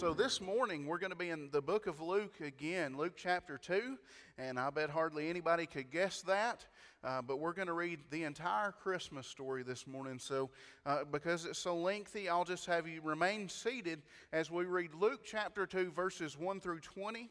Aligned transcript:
So 0.00 0.14
this 0.14 0.40
morning 0.40 0.86
we're 0.86 0.96
going 0.96 1.10
to 1.10 1.16
be 1.18 1.28
in 1.28 1.50
the 1.52 1.60
book 1.60 1.86
of 1.86 2.00
Luke 2.00 2.40
again, 2.40 2.96
Luke 2.96 3.12
chapter 3.18 3.58
2, 3.58 3.98
and 4.38 4.58
I 4.58 4.70
bet 4.70 4.88
hardly 4.88 5.28
anybody 5.28 5.66
could 5.66 5.90
guess 5.90 6.22
that. 6.22 6.64
Uh, 7.04 7.20
but 7.20 7.38
we're 7.38 7.52
going 7.52 7.66
to 7.66 7.74
read 7.74 7.98
the 8.08 8.24
entire 8.24 8.72
Christmas 8.72 9.26
story 9.26 9.62
this 9.62 9.86
morning. 9.86 10.18
So, 10.18 10.48
uh, 10.86 11.00
because 11.12 11.44
it's 11.44 11.58
so 11.58 11.76
lengthy, 11.76 12.30
I'll 12.30 12.46
just 12.46 12.64
have 12.64 12.88
you 12.88 13.02
remain 13.04 13.46
seated 13.50 14.00
as 14.32 14.50
we 14.50 14.64
read 14.64 14.94
Luke 14.94 15.20
chapter 15.22 15.66
2, 15.66 15.90
verses 15.90 16.38
1 16.38 16.60
through 16.60 16.80
20. 16.80 17.28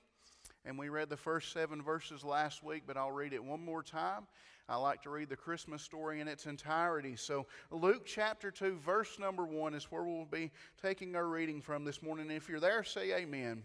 And 0.66 0.78
we 0.78 0.89
read 0.89 1.10
the 1.10 1.18
first 1.18 1.54
seven 1.54 1.82
verses 1.82 2.23
last 2.23 2.64
week, 2.64 2.84
but 2.86 2.98
I'll 2.98 3.12
read 3.12 3.34
it 3.34 3.44
one 3.44 3.64
more 3.64 3.82
time. 3.82 4.28
I 4.68 4.75
like 4.75 5.02
to 5.04 5.10
read 5.10 5.30
the 5.30 5.36
Christmas 5.36 5.82
story 5.82 6.20
in 6.20 6.28
its 6.28 6.46
entirety. 6.46 7.16
So, 7.16 7.47
Luke 7.71 8.06
chapter 8.06 8.52
2, 8.52 8.78
verse 8.78 9.18
number 9.18 9.46
1 9.46 9.74
is 9.74 9.86
where 9.86 10.04
we'll 10.04 10.25
be 10.25 10.52
taking 10.82 11.16
our 11.16 11.25
reading 11.25 11.60
from 11.60 11.86
this 11.86 12.04
morning. 12.04 12.30
If 12.30 12.47
you're 12.47 12.60
there, 12.60 12.83
say 12.83 13.14
amen. 13.14 13.24
amen. 13.24 13.64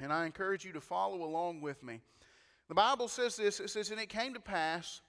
And 0.00 0.12
I 0.12 0.24
encourage 0.24 0.64
you 0.64 0.72
to 0.72 0.80
follow 0.80 1.24
along 1.24 1.60
with 1.60 1.82
me. 1.82 2.00
The 2.68 2.74
Bible 2.74 3.08
says 3.08 3.36
this 3.36 3.60
it 3.60 3.68
says, 3.68 3.90
And 3.90 4.00
it 4.00 4.08
came 4.08 4.32
to 4.32 4.40
pass 4.40 5.02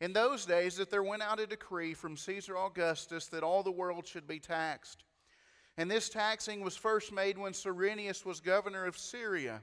in 0.00 0.12
those 0.12 0.46
days 0.46 0.76
that 0.76 0.90
there 0.90 1.02
went 1.02 1.22
out 1.22 1.38
a 1.38 1.46
decree 1.46 1.94
from 1.94 2.16
Caesar 2.16 2.56
Augustus 2.56 3.26
that 3.26 3.42
all 3.42 3.62
the 3.62 3.70
world 3.70 4.06
should 4.06 4.26
be 4.26 4.38
taxed. 4.38 5.04
And 5.76 5.90
this 5.90 6.08
taxing 6.08 6.62
was 6.62 6.76
first 6.76 7.12
made 7.12 7.36
when 7.36 7.52
Cyrenius 7.52 8.24
was 8.24 8.40
governor 8.40 8.86
of 8.86 8.96
Syria. 8.96 9.62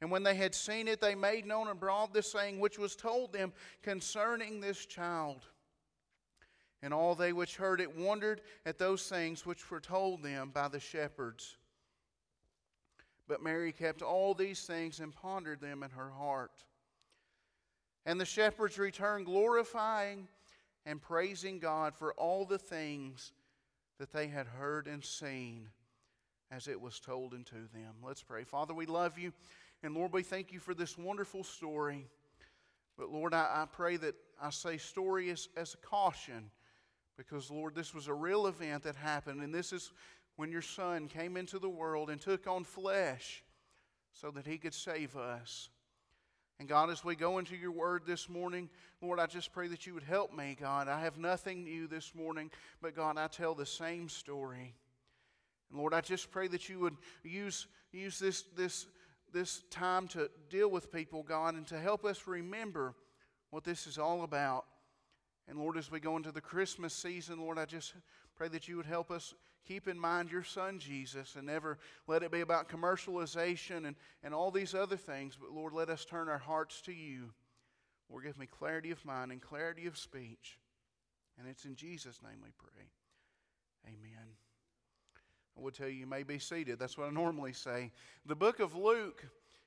And 0.00 0.10
when 0.10 0.22
they 0.22 0.34
had 0.34 0.54
seen 0.54 0.86
it, 0.86 1.00
they 1.00 1.14
made 1.14 1.44
known 1.44 1.68
abroad 1.68 2.10
the 2.12 2.22
saying 2.22 2.60
which 2.60 2.78
was 2.78 2.94
told 2.94 3.32
them 3.32 3.52
concerning 3.82 4.60
this 4.60 4.86
child. 4.86 5.44
And 6.82 6.94
all 6.94 7.16
they 7.16 7.32
which 7.32 7.56
heard 7.56 7.80
it 7.80 7.96
wondered 7.96 8.40
at 8.64 8.78
those 8.78 9.08
things 9.08 9.44
which 9.44 9.70
were 9.70 9.80
told 9.80 10.22
them 10.22 10.50
by 10.54 10.68
the 10.68 10.78
shepherds. 10.78 11.56
But 13.26 13.42
Mary 13.42 13.72
kept 13.72 14.00
all 14.00 14.34
these 14.34 14.62
things 14.62 15.00
and 15.00 15.12
pondered 15.12 15.60
them 15.60 15.82
in 15.82 15.90
her 15.90 16.10
heart. 16.10 16.64
And 18.06 18.20
the 18.20 18.24
shepherds 18.24 18.78
returned, 18.78 19.26
glorifying 19.26 20.28
and 20.86 21.02
praising 21.02 21.58
God 21.58 21.94
for 21.94 22.14
all 22.14 22.46
the 22.46 22.58
things 22.58 23.32
that 23.98 24.12
they 24.12 24.28
had 24.28 24.46
heard 24.46 24.86
and 24.86 25.04
seen 25.04 25.68
as 26.50 26.68
it 26.68 26.80
was 26.80 27.00
told 27.00 27.34
unto 27.34 27.68
them. 27.74 27.96
Let's 28.02 28.22
pray. 28.22 28.44
Father, 28.44 28.72
we 28.72 28.86
love 28.86 29.18
you. 29.18 29.32
And 29.82 29.94
Lord, 29.94 30.12
we 30.12 30.22
thank 30.22 30.52
you 30.52 30.58
for 30.58 30.74
this 30.74 30.98
wonderful 30.98 31.44
story. 31.44 32.06
But 32.96 33.10
Lord, 33.10 33.32
I, 33.32 33.62
I 33.62 33.66
pray 33.70 33.96
that 33.98 34.14
I 34.40 34.50
say 34.50 34.76
story 34.76 35.30
as, 35.30 35.48
as 35.56 35.74
a 35.74 35.86
caution 35.86 36.50
because, 37.16 37.50
Lord, 37.50 37.74
this 37.74 37.94
was 37.94 38.08
a 38.08 38.14
real 38.14 38.46
event 38.46 38.84
that 38.84 38.96
happened, 38.96 39.42
and 39.42 39.52
this 39.52 39.72
is 39.72 39.92
when 40.36 40.52
your 40.52 40.62
Son 40.62 41.08
came 41.08 41.36
into 41.36 41.58
the 41.58 41.68
world 41.68 42.10
and 42.10 42.20
took 42.20 42.46
on 42.46 42.62
flesh 42.64 43.42
so 44.12 44.30
that 44.30 44.46
he 44.46 44.56
could 44.56 44.74
save 44.74 45.16
us. 45.16 45.68
And 46.60 46.68
God, 46.68 46.90
as 46.90 47.04
we 47.04 47.14
go 47.14 47.38
into 47.38 47.56
your 47.56 47.70
word 47.70 48.02
this 48.04 48.28
morning, 48.28 48.68
Lord, 49.00 49.20
I 49.20 49.26
just 49.26 49.52
pray 49.52 49.68
that 49.68 49.86
you 49.86 49.94
would 49.94 50.02
help 50.02 50.36
me, 50.36 50.56
God. 50.60 50.88
I 50.88 51.00
have 51.00 51.18
nothing 51.18 51.62
new 51.62 51.86
this 51.86 52.14
morning, 52.16 52.50
but 52.82 52.96
God, 52.96 53.16
I 53.16 53.28
tell 53.28 53.54
the 53.54 53.66
same 53.66 54.08
story. 54.08 54.74
And 55.70 55.78
Lord, 55.78 55.94
I 55.94 56.00
just 56.00 56.32
pray 56.32 56.48
that 56.48 56.68
you 56.68 56.80
would 56.80 56.96
use, 57.22 57.68
use 57.92 58.18
this, 58.18 58.42
this, 58.56 58.86
this 59.32 59.62
time 59.70 60.08
to 60.08 60.30
deal 60.50 60.70
with 60.70 60.92
people, 60.92 61.22
God, 61.22 61.54
and 61.54 61.66
to 61.68 61.78
help 61.78 62.04
us 62.04 62.26
remember 62.26 62.94
what 63.50 63.64
this 63.64 63.86
is 63.86 63.98
all 63.98 64.22
about. 64.22 64.64
And 65.48 65.58
Lord, 65.58 65.76
as 65.76 65.90
we 65.90 66.00
go 66.00 66.16
into 66.16 66.32
the 66.32 66.40
Christmas 66.40 66.92
season, 66.92 67.40
Lord, 67.40 67.58
I 67.58 67.64
just 67.64 67.94
pray 68.36 68.48
that 68.48 68.68
you 68.68 68.76
would 68.76 68.86
help 68.86 69.10
us 69.10 69.34
keep 69.66 69.88
in 69.88 69.98
mind 69.98 70.30
your 70.30 70.42
son 70.42 70.78
Jesus 70.78 71.36
and 71.36 71.46
never 71.46 71.78
let 72.06 72.22
it 72.22 72.30
be 72.30 72.40
about 72.40 72.68
commercialization 72.68 73.86
and, 73.86 73.96
and 74.22 74.34
all 74.34 74.50
these 74.50 74.74
other 74.74 74.96
things. 74.96 75.36
But 75.40 75.52
Lord, 75.52 75.72
let 75.72 75.90
us 75.90 76.04
turn 76.04 76.28
our 76.28 76.38
hearts 76.38 76.80
to 76.82 76.92
you. 76.92 77.32
Lord, 78.10 78.24
give 78.24 78.38
me 78.38 78.46
clarity 78.46 78.90
of 78.90 79.04
mind 79.04 79.32
and 79.32 79.40
clarity 79.40 79.86
of 79.86 79.98
speech. 79.98 80.58
And 81.38 81.46
it's 81.48 81.64
in 81.64 81.76
Jesus' 81.76 82.20
name 82.22 82.40
we 82.42 82.50
pray. 82.58 82.90
Amen. 83.86 84.47
I 85.58 85.60
would 85.62 85.74
tell 85.74 85.88
you, 85.88 85.94
you 85.94 86.06
may 86.06 86.22
be 86.22 86.38
seated. 86.38 86.78
That's 86.78 86.96
what 86.96 87.08
I 87.08 87.10
normally 87.10 87.52
say. 87.52 87.90
The 88.26 88.36
book 88.36 88.60
of 88.60 88.76
Luke 88.76 89.24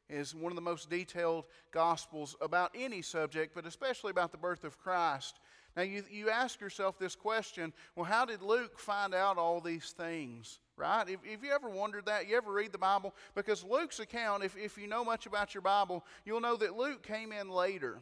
is 0.10 0.34
one 0.34 0.52
of 0.52 0.56
the 0.56 0.62
most 0.62 0.90
detailed 0.90 1.46
gospels 1.72 2.36
about 2.40 2.72
any 2.76 3.02
subject, 3.02 3.54
but 3.54 3.66
especially 3.66 4.12
about 4.12 4.32
the 4.32 4.38
birth 4.38 4.64
of 4.64 4.78
Christ. 4.78 5.40
Now, 5.76 5.84
you, 5.84 6.04
you 6.10 6.30
ask 6.30 6.62
yourself 6.62 6.98
this 6.98 7.16
question 7.16 7.74
well, 7.96 8.06
how 8.06 8.24
did 8.24 8.42
Luke 8.42 8.80
find 8.80 9.14
out 9.14 9.38
all 9.38 9.60
these 9.60 9.92
things? 9.92 10.60
Right? 10.78 11.10
If, 11.10 11.20
if 11.26 11.44
you 11.44 11.52
ever 11.52 11.70
wondered 11.70 12.06
that, 12.06 12.30
you 12.30 12.38
ever 12.38 12.52
read 12.54 12.72
the 12.72 12.78
Bible? 12.78 13.14
Because 13.36 13.64
Luke's 13.64 14.00
account, 14.00 14.44
if, 14.44 14.56
if 14.58 14.78
you 14.78 14.88
know 14.88 15.04
much 15.04 15.26
about 15.26 15.54
your 15.54 15.62
Bible, 15.62 16.06
you'll 16.26 16.42
know 16.42 16.56
that 16.56 16.78
Luke 16.78 17.04
came 17.04 17.34
in 17.34 17.50
later. 17.50 18.00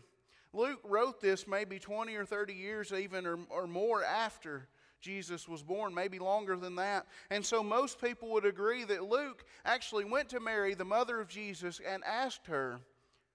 Luke 0.53 0.79
wrote 0.83 1.21
this 1.21 1.47
maybe 1.47 1.79
20 1.79 2.15
or 2.15 2.25
30 2.25 2.53
years, 2.53 2.91
even 2.91 3.25
or, 3.25 3.39
or 3.49 3.65
more 3.67 4.03
after 4.03 4.67
Jesus 5.01 5.47
was 5.47 5.63
born, 5.63 5.93
maybe 5.93 6.19
longer 6.19 6.55
than 6.55 6.75
that. 6.75 7.07
And 7.29 7.45
so 7.45 7.63
most 7.63 8.01
people 8.01 8.29
would 8.31 8.45
agree 8.45 8.83
that 8.85 9.03
Luke 9.03 9.45
actually 9.65 10.05
went 10.05 10.29
to 10.29 10.39
Mary, 10.39 10.73
the 10.73 10.85
mother 10.85 11.19
of 11.19 11.27
Jesus, 11.27 11.79
and 11.87 12.03
asked 12.03 12.47
her 12.47 12.79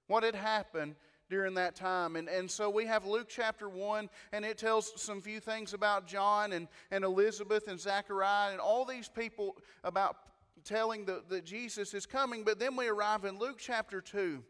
what 0.06 0.22
had 0.22 0.34
happened 0.34 0.96
during 1.30 1.54
that 1.54 1.74
time. 1.74 2.16
And, 2.16 2.28
and 2.28 2.50
so 2.50 2.68
we 2.68 2.86
have 2.86 3.06
Luke 3.06 3.28
chapter 3.28 3.68
1, 3.68 4.10
and 4.32 4.44
it 4.44 4.58
tells 4.58 5.00
some 5.00 5.20
few 5.20 5.40
things 5.40 5.72
about 5.74 6.06
John 6.06 6.52
and, 6.52 6.68
and 6.90 7.04
Elizabeth 7.04 7.68
and 7.68 7.80
Zachariah 7.80 8.52
and 8.52 8.60
all 8.60 8.84
these 8.84 9.08
people 9.08 9.56
about 9.82 10.16
telling 10.64 11.04
the, 11.04 11.22
that 11.28 11.44
Jesus 11.44 11.94
is 11.94 12.06
coming. 12.06 12.44
But 12.44 12.58
then 12.58 12.76
we 12.76 12.88
arrive 12.88 13.24
in 13.24 13.38
Luke 13.38 13.56
chapter 13.58 14.00
2. 14.00 14.42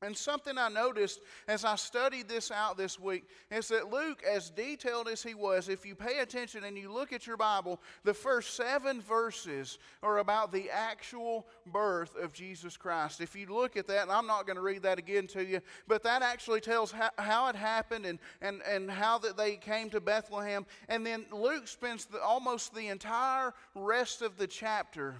And 0.00 0.16
something 0.16 0.56
I 0.56 0.68
noticed 0.68 1.20
as 1.48 1.64
I 1.64 1.74
studied 1.74 2.28
this 2.28 2.52
out 2.52 2.76
this 2.76 3.00
week 3.00 3.24
is 3.50 3.66
that 3.68 3.90
Luke, 3.90 4.22
as 4.22 4.48
detailed 4.48 5.08
as 5.08 5.24
he 5.24 5.34
was, 5.34 5.68
if 5.68 5.84
you 5.84 5.96
pay 5.96 6.20
attention 6.20 6.62
and 6.62 6.78
you 6.78 6.92
look 6.92 7.12
at 7.12 7.26
your 7.26 7.36
Bible, 7.36 7.80
the 8.04 8.14
first 8.14 8.54
seven 8.54 9.00
verses 9.00 9.78
are 10.04 10.18
about 10.18 10.52
the 10.52 10.70
actual 10.70 11.48
birth 11.66 12.14
of 12.16 12.32
Jesus 12.32 12.76
Christ. 12.76 13.20
If 13.20 13.34
you 13.34 13.46
look 13.52 13.76
at 13.76 13.88
that, 13.88 14.02
and 14.02 14.12
I'm 14.12 14.28
not 14.28 14.46
going 14.46 14.54
to 14.56 14.62
read 14.62 14.84
that 14.84 15.00
again 15.00 15.26
to 15.28 15.44
you, 15.44 15.60
but 15.88 16.04
that 16.04 16.22
actually 16.22 16.60
tells 16.60 16.92
how, 16.92 17.10
how 17.18 17.48
it 17.48 17.56
happened 17.56 18.06
and, 18.06 18.20
and, 18.40 18.62
and 18.68 18.88
how 18.88 19.18
that 19.18 19.36
they 19.36 19.56
came 19.56 19.90
to 19.90 20.00
Bethlehem. 20.00 20.64
And 20.88 21.04
then 21.04 21.26
Luke 21.32 21.66
spends 21.66 22.04
the, 22.04 22.22
almost 22.22 22.72
the 22.72 22.86
entire 22.86 23.52
rest 23.74 24.22
of 24.22 24.36
the 24.36 24.46
chapter 24.46 25.16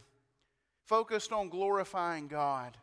focused 0.85 1.33
on 1.33 1.49
glorifying 1.49 2.29
God. 2.29 2.77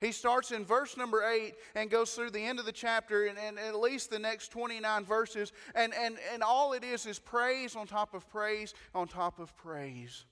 He 0.00 0.12
starts 0.12 0.50
in 0.50 0.64
verse 0.64 0.96
number 0.96 1.22
8 1.22 1.54
and 1.74 1.90
goes 1.90 2.14
through 2.14 2.30
the 2.30 2.44
end 2.44 2.58
of 2.58 2.64
the 2.64 2.72
chapter 2.72 3.26
and, 3.26 3.38
and, 3.38 3.58
at 3.58 3.78
least 3.78 4.08
the 4.08 4.18
next 4.18 4.48
29 4.48 5.04
verses. 5.04 5.52
And, 5.74 5.92
and, 5.94 6.16
and 6.32 6.42
all 6.42 6.72
it 6.72 6.82
is 6.82 7.04
is 7.04 7.18
praise 7.18 7.76
on 7.76 7.86
top 7.86 8.14
of 8.14 8.28
praise 8.30 8.72
on 8.94 9.08
top 9.08 9.38
of 9.38 9.54
praise. 9.56 10.24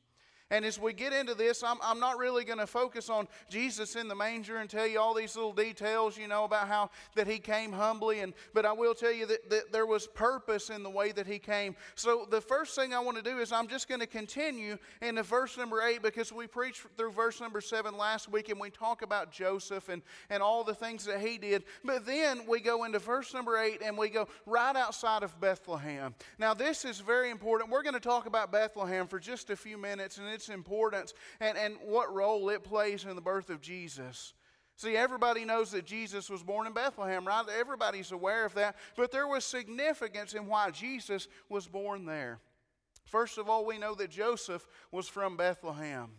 And 0.50 0.64
as 0.64 0.78
we 0.78 0.94
get 0.94 1.12
into 1.12 1.34
this, 1.34 1.62
I'm, 1.62 1.76
I'm 1.82 2.00
not 2.00 2.16
really 2.16 2.42
going 2.42 2.58
to 2.58 2.66
focus 2.66 3.10
on 3.10 3.28
Jesus 3.50 3.96
in 3.96 4.08
the 4.08 4.14
manger 4.14 4.56
and 4.58 4.70
tell 4.70 4.86
you 4.86 4.98
all 4.98 5.12
these 5.12 5.36
little 5.36 5.52
details, 5.52 6.16
you 6.16 6.26
know, 6.26 6.44
about 6.44 6.68
how 6.68 6.90
that 7.16 7.26
he 7.26 7.38
came 7.38 7.70
humbly. 7.70 8.20
And 8.20 8.32
but 8.54 8.64
I 8.64 8.72
will 8.72 8.94
tell 8.94 9.12
you 9.12 9.26
that, 9.26 9.50
that 9.50 9.72
there 9.72 9.84
was 9.84 10.06
purpose 10.06 10.70
in 10.70 10.82
the 10.82 10.90
way 10.90 11.12
that 11.12 11.26
he 11.26 11.38
came. 11.38 11.76
So 11.96 12.26
the 12.30 12.40
first 12.40 12.74
thing 12.74 12.94
I 12.94 13.00
want 13.00 13.18
to 13.18 13.22
do 13.22 13.38
is 13.40 13.52
I'm 13.52 13.68
just 13.68 13.88
going 13.88 14.00
to 14.00 14.06
continue 14.06 14.78
in 15.02 15.16
the 15.16 15.22
verse 15.22 15.58
number 15.58 15.82
eight 15.82 16.02
because 16.02 16.32
we 16.32 16.46
preached 16.46 16.86
through 16.96 17.12
verse 17.12 17.42
number 17.42 17.60
seven 17.60 17.98
last 17.98 18.30
week 18.30 18.48
and 18.48 18.58
we 18.58 18.70
talk 18.70 19.02
about 19.02 19.30
Joseph 19.30 19.90
and, 19.90 20.00
and 20.30 20.42
all 20.42 20.64
the 20.64 20.74
things 20.74 21.04
that 21.04 21.20
he 21.20 21.36
did. 21.36 21.64
But 21.84 22.06
then 22.06 22.46
we 22.48 22.60
go 22.60 22.84
into 22.84 22.98
verse 23.00 23.34
number 23.34 23.58
eight 23.58 23.82
and 23.84 23.98
we 23.98 24.08
go 24.08 24.28
right 24.46 24.76
outside 24.76 25.22
of 25.22 25.38
Bethlehem. 25.40 26.14
Now 26.38 26.54
this 26.54 26.86
is 26.86 27.00
very 27.00 27.30
important. 27.30 27.70
We're 27.70 27.82
going 27.82 27.92
to 27.94 28.00
talk 28.00 28.24
about 28.24 28.50
Bethlehem 28.50 29.06
for 29.06 29.18
just 29.18 29.50
a 29.50 29.56
few 29.56 29.76
minutes 29.76 30.16
and 30.16 30.37
its 30.38 30.48
importance 30.48 31.14
and, 31.40 31.58
and 31.58 31.74
what 31.84 32.14
role 32.14 32.48
it 32.48 32.62
plays 32.62 33.04
in 33.04 33.16
the 33.16 33.20
birth 33.20 33.50
of 33.50 33.60
Jesus. 33.60 34.34
See, 34.76 34.96
everybody 34.96 35.44
knows 35.44 35.72
that 35.72 35.84
Jesus 35.84 36.30
was 36.30 36.44
born 36.44 36.68
in 36.68 36.72
Bethlehem, 36.72 37.26
right? 37.26 37.44
Everybody's 37.58 38.12
aware 38.12 38.44
of 38.44 38.54
that. 38.54 38.76
But 38.96 39.10
there 39.10 39.26
was 39.26 39.44
significance 39.44 40.34
in 40.34 40.46
why 40.46 40.70
Jesus 40.70 41.26
was 41.48 41.66
born 41.66 42.06
there. 42.06 42.38
First 43.04 43.38
of 43.38 43.48
all, 43.48 43.64
we 43.66 43.78
know 43.78 43.96
that 43.96 44.10
Joseph 44.10 44.64
was 44.92 45.08
from 45.08 45.36
Bethlehem. 45.36 46.10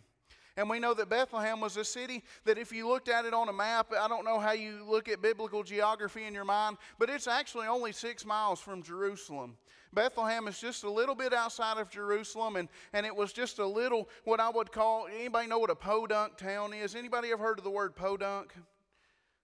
And 0.56 0.68
we 0.68 0.78
know 0.78 0.94
that 0.94 1.08
Bethlehem 1.08 1.60
was 1.60 1.76
a 1.76 1.84
city 1.84 2.22
that, 2.44 2.58
if 2.58 2.72
you 2.72 2.88
looked 2.88 3.08
at 3.08 3.24
it 3.24 3.34
on 3.34 3.48
a 3.48 3.52
map, 3.52 3.92
I 3.98 4.08
don't 4.08 4.24
know 4.24 4.38
how 4.38 4.52
you 4.52 4.84
look 4.86 5.08
at 5.08 5.22
biblical 5.22 5.62
geography 5.62 6.24
in 6.24 6.34
your 6.34 6.44
mind, 6.44 6.76
but 6.98 7.08
it's 7.08 7.26
actually 7.26 7.66
only 7.66 7.92
six 7.92 8.26
miles 8.26 8.60
from 8.60 8.82
Jerusalem. 8.82 9.56
Bethlehem 9.92 10.46
is 10.46 10.60
just 10.60 10.84
a 10.84 10.90
little 10.90 11.14
bit 11.14 11.32
outside 11.32 11.78
of 11.78 11.90
Jerusalem, 11.90 12.56
and, 12.56 12.68
and 12.92 13.04
it 13.04 13.14
was 13.14 13.32
just 13.32 13.58
a 13.58 13.66
little, 13.66 14.08
what 14.24 14.38
I 14.38 14.48
would 14.48 14.70
call, 14.70 15.08
anybody 15.12 15.48
know 15.48 15.58
what 15.58 15.70
a 15.70 15.74
podunk 15.74 16.36
town 16.36 16.72
is? 16.72 16.94
Anybody 16.94 17.32
ever 17.32 17.42
heard 17.42 17.58
of 17.58 17.64
the 17.64 17.70
word 17.70 17.96
podunk? 17.96 18.52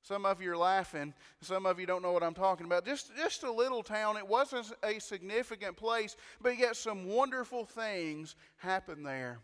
Some 0.03 0.25
of 0.25 0.41
you 0.41 0.53
are 0.53 0.57
laughing. 0.57 1.15
Some 1.41 1.67
of 1.67 1.81
you 1.81 1.87
don't 1.87 2.01
know 2.01 2.13
what 2.13 2.23
I'm 2.23 2.33
talking 2.33 2.65
about. 2.65 2.87
Just, 2.87 3.11
just 3.17 3.43
a 3.43 3.51
little 3.51 3.83
town. 3.83 4.17
It 4.17 4.29
wasn't 4.29 4.73
a 4.85 5.01
significant 5.01 5.77
place, 5.77 6.17
but 6.41 6.57
yet 6.57 6.77
some 6.77 7.09
wonderful 7.09 7.65
things 7.65 8.37
happened 8.59 9.05
there. 9.05 9.41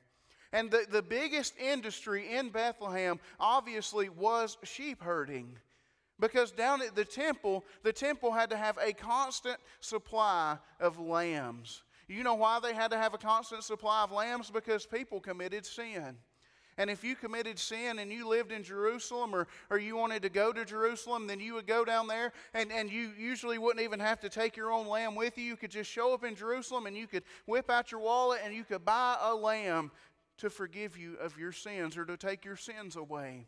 And 0.52 0.70
the, 0.70 0.84
the 0.90 1.02
biggest 1.02 1.54
industry 1.58 2.34
in 2.34 2.50
Bethlehem 2.50 3.18
obviously 3.40 4.08
was 4.08 4.58
sheep 4.64 5.02
herding. 5.02 5.56
Because 6.20 6.52
down 6.52 6.82
at 6.82 6.94
the 6.94 7.04
temple, 7.04 7.64
the 7.82 7.92
temple 7.92 8.32
had 8.32 8.50
to 8.50 8.56
have 8.56 8.78
a 8.78 8.92
constant 8.92 9.56
supply 9.80 10.58
of 10.78 11.00
lambs. 11.00 11.82
You 12.06 12.22
know 12.22 12.34
why 12.34 12.60
they 12.60 12.74
had 12.74 12.90
to 12.90 12.98
have 12.98 13.14
a 13.14 13.18
constant 13.18 13.64
supply 13.64 14.02
of 14.02 14.12
lambs? 14.12 14.50
Because 14.50 14.84
people 14.84 15.20
committed 15.20 15.64
sin. 15.64 16.16
And 16.78 16.88
if 16.88 17.04
you 17.04 17.14
committed 17.14 17.58
sin 17.58 17.98
and 17.98 18.10
you 18.10 18.26
lived 18.26 18.50
in 18.50 18.62
Jerusalem 18.62 19.34
or, 19.34 19.46
or 19.68 19.78
you 19.78 19.96
wanted 19.96 20.22
to 20.22 20.30
go 20.30 20.52
to 20.52 20.64
Jerusalem, 20.64 21.26
then 21.26 21.38
you 21.38 21.54
would 21.54 21.66
go 21.66 21.84
down 21.84 22.06
there 22.06 22.32
and, 22.54 22.72
and 22.72 22.90
you 22.90 23.10
usually 23.18 23.58
wouldn't 23.58 23.84
even 23.84 24.00
have 24.00 24.20
to 24.20 24.30
take 24.30 24.56
your 24.56 24.72
own 24.72 24.86
lamb 24.86 25.14
with 25.14 25.36
you. 25.36 25.44
You 25.44 25.56
could 25.56 25.70
just 25.70 25.90
show 25.90 26.14
up 26.14 26.24
in 26.24 26.34
Jerusalem 26.34 26.86
and 26.86 26.96
you 26.96 27.06
could 27.06 27.24
whip 27.46 27.70
out 27.70 27.92
your 27.92 28.00
wallet 28.00 28.40
and 28.44 28.54
you 28.54 28.64
could 28.64 28.84
buy 28.84 29.18
a 29.20 29.34
lamb 29.34 29.90
to 30.38 30.50
forgive 30.50 30.96
you 30.96 31.16
of 31.20 31.38
your 31.38 31.52
sins 31.52 31.96
or 31.96 32.04
to 32.04 32.16
take 32.16 32.44
your 32.44 32.56
sins 32.56 32.96
away. 32.96 33.46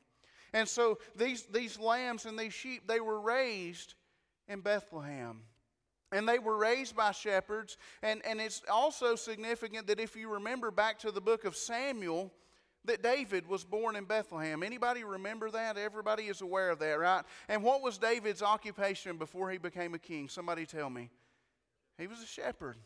And 0.52 0.68
so 0.68 0.98
these, 1.16 1.42
these 1.46 1.78
lambs 1.78 2.26
and 2.26 2.38
these 2.38 2.54
sheep, 2.54 2.86
they 2.86 3.00
were 3.00 3.20
raised 3.20 3.94
in 4.48 4.60
Bethlehem. 4.60 5.40
And 6.12 6.28
they 6.28 6.38
were 6.38 6.56
raised 6.56 6.94
by 6.94 7.10
shepherds. 7.10 7.76
And, 8.02 8.24
and 8.24 8.40
it's 8.40 8.62
also 8.70 9.16
significant 9.16 9.88
that 9.88 9.98
if 9.98 10.14
you 10.14 10.28
remember 10.28 10.70
back 10.70 11.00
to 11.00 11.10
the 11.10 11.20
book 11.20 11.44
of 11.44 11.56
Samuel, 11.56 12.32
that 12.84 13.02
David 13.02 13.48
was 13.48 13.64
born 13.64 13.96
in 13.96 14.04
Bethlehem. 14.04 14.62
Anybody 14.62 15.04
remember 15.04 15.50
that? 15.50 15.76
Everybody 15.76 16.24
is 16.24 16.40
aware 16.40 16.70
of 16.70 16.78
that, 16.80 16.98
right? 17.00 17.24
And 17.48 17.62
what 17.62 17.82
was 17.82 17.98
David's 17.98 18.42
occupation 18.42 19.16
before 19.16 19.50
he 19.50 19.58
became 19.58 19.94
a 19.94 19.98
king? 19.98 20.28
Somebody 20.28 20.66
tell 20.66 20.90
me. 20.90 21.10
He 21.98 22.06
was 22.06 22.22
a 22.22 22.26
shepherd. 22.26 22.76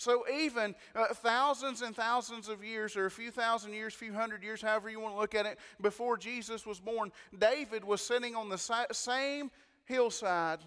So, 0.00 0.24
even 0.34 0.74
uh, 0.96 1.08
thousands 1.12 1.82
and 1.82 1.94
thousands 1.94 2.48
of 2.48 2.64
years, 2.64 2.96
or 2.96 3.04
a 3.04 3.10
few 3.10 3.30
thousand 3.30 3.74
years, 3.74 3.92
few 3.92 4.14
hundred 4.14 4.42
years, 4.42 4.62
however 4.62 4.88
you 4.88 4.98
want 4.98 5.14
to 5.14 5.20
look 5.20 5.34
at 5.34 5.44
it, 5.44 5.58
before 5.82 6.16
Jesus 6.16 6.64
was 6.64 6.80
born, 6.80 7.12
David 7.38 7.84
was 7.84 8.00
sitting 8.00 8.34
on 8.34 8.48
the 8.48 8.56
same 8.92 9.50
hillside 9.84 10.60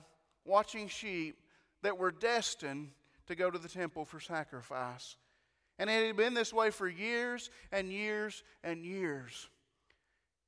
watching 0.45 0.87
sheep 0.87 1.39
that 1.81 1.97
were 1.97 2.11
destined 2.11 2.91
to 3.25 3.33
go 3.33 3.49
to 3.49 3.57
the 3.57 3.67
temple 3.67 4.05
for 4.05 4.19
sacrifice. 4.19 5.15
And 5.79 5.89
it 5.89 6.05
had 6.05 6.15
been 6.15 6.35
this 6.35 6.53
way 6.53 6.69
for 6.69 6.87
years 6.87 7.49
and 7.71 7.91
years 7.91 8.43
and 8.63 8.85
years. 8.85 9.49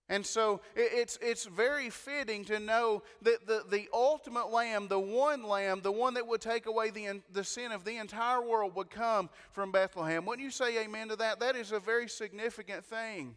And 0.08 0.24
so 0.24 0.62
it's, 0.76 1.18
it's 1.20 1.46
very 1.46 1.90
fitting 1.90 2.46
to 2.46 2.60
know 2.60 3.02
that 3.24 3.48
the, 3.48 3.64
the 3.72 3.88
ultimate 3.92 4.52
lamb, 4.52 4.88
the 4.88 5.00
one 5.00 5.42
lamb, 5.42 5.82
the 5.82 5.92
one 5.92 6.14
that 6.14 6.28
would 6.28 6.42
take 6.42 6.68
away 6.68 6.92
the, 6.92 7.22
the 7.32 7.44
sin 7.44 7.72
of 7.72 7.86
the 7.86 7.98
entire 7.98 8.42
world, 8.42 8.76
would 8.76 8.92
come 8.92 9.32
from 9.52 9.72
Bethlehem. 9.72 10.24
Wouldn't 10.26 10.46
you 10.46 10.52
say 10.52 10.84
amen 10.84 11.08
to 11.08 11.16
that? 11.16 11.40
That 11.40 11.56
is 11.56 11.72
a 11.72 11.80
very 11.80 12.08
significant 12.08 12.86
thing. 12.86 13.36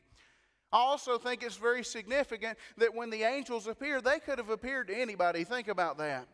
I 0.70 0.76
also 0.76 1.16
think 1.16 1.42
it's 1.42 1.56
very 1.56 1.82
significant 1.82 2.58
that 2.76 2.94
when 2.94 3.08
the 3.08 3.22
angels 3.22 3.66
appeared, 3.66 4.04
they 4.04 4.18
could 4.18 4.36
have 4.36 4.50
appeared 4.50 4.88
to 4.88 4.94
anybody. 4.94 5.44
Think 5.44 5.68
about 5.68 5.96
that. 5.96 6.28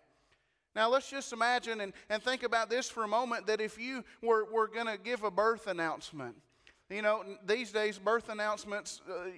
Now, 0.74 0.88
let's 0.88 1.08
just 1.08 1.32
imagine 1.32 1.80
and, 1.80 1.92
and 2.10 2.20
think 2.20 2.42
about 2.42 2.68
this 2.68 2.90
for 2.90 3.04
a 3.04 3.08
moment 3.08 3.46
that 3.46 3.60
if 3.60 3.78
you 3.78 4.02
were, 4.20 4.44
were 4.52 4.66
going 4.66 4.86
to 4.86 4.98
give 4.98 5.22
a 5.22 5.30
birth 5.30 5.68
announcement, 5.68 6.34
you 6.90 7.02
know, 7.02 7.22
these 7.46 7.70
days, 7.70 7.96
birth 7.96 8.28
announcements. 8.28 9.00
Uh, 9.08 9.30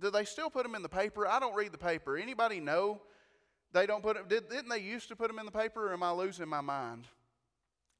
do 0.00 0.10
they 0.10 0.24
still 0.24 0.50
put 0.50 0.64
them 0.64 0.74
in 0.74 0.82
the 0.82 0.88
paper? 0.88 1.26
I 1.26 1.40
don't 1.40 1.54
read 1.54 1.72
the 1.72 1.78
paper. 1.78 2.16
Anybody 2.16 2.60
know? 2.60 3.00
They 3.72 3.86
don't 3.86 4.02
put 4.02 4.16
it. 4.16 4.28
Did, 4.28 4.48
didn't 4.48 4.68
they 4.68 4.80
used 4.80 5.08
to 5.08 5.16
put 5.16 5.28
them 5.28 5.38
in 5.38 5.46
the 5.46 5.52
paper, 5.52 5.88
or 5.88 5.92
am 5.92 6.02
I 6.02 6.12
losing 6.12 6.48
my 6.48 6.60
mind? 6.60 7.04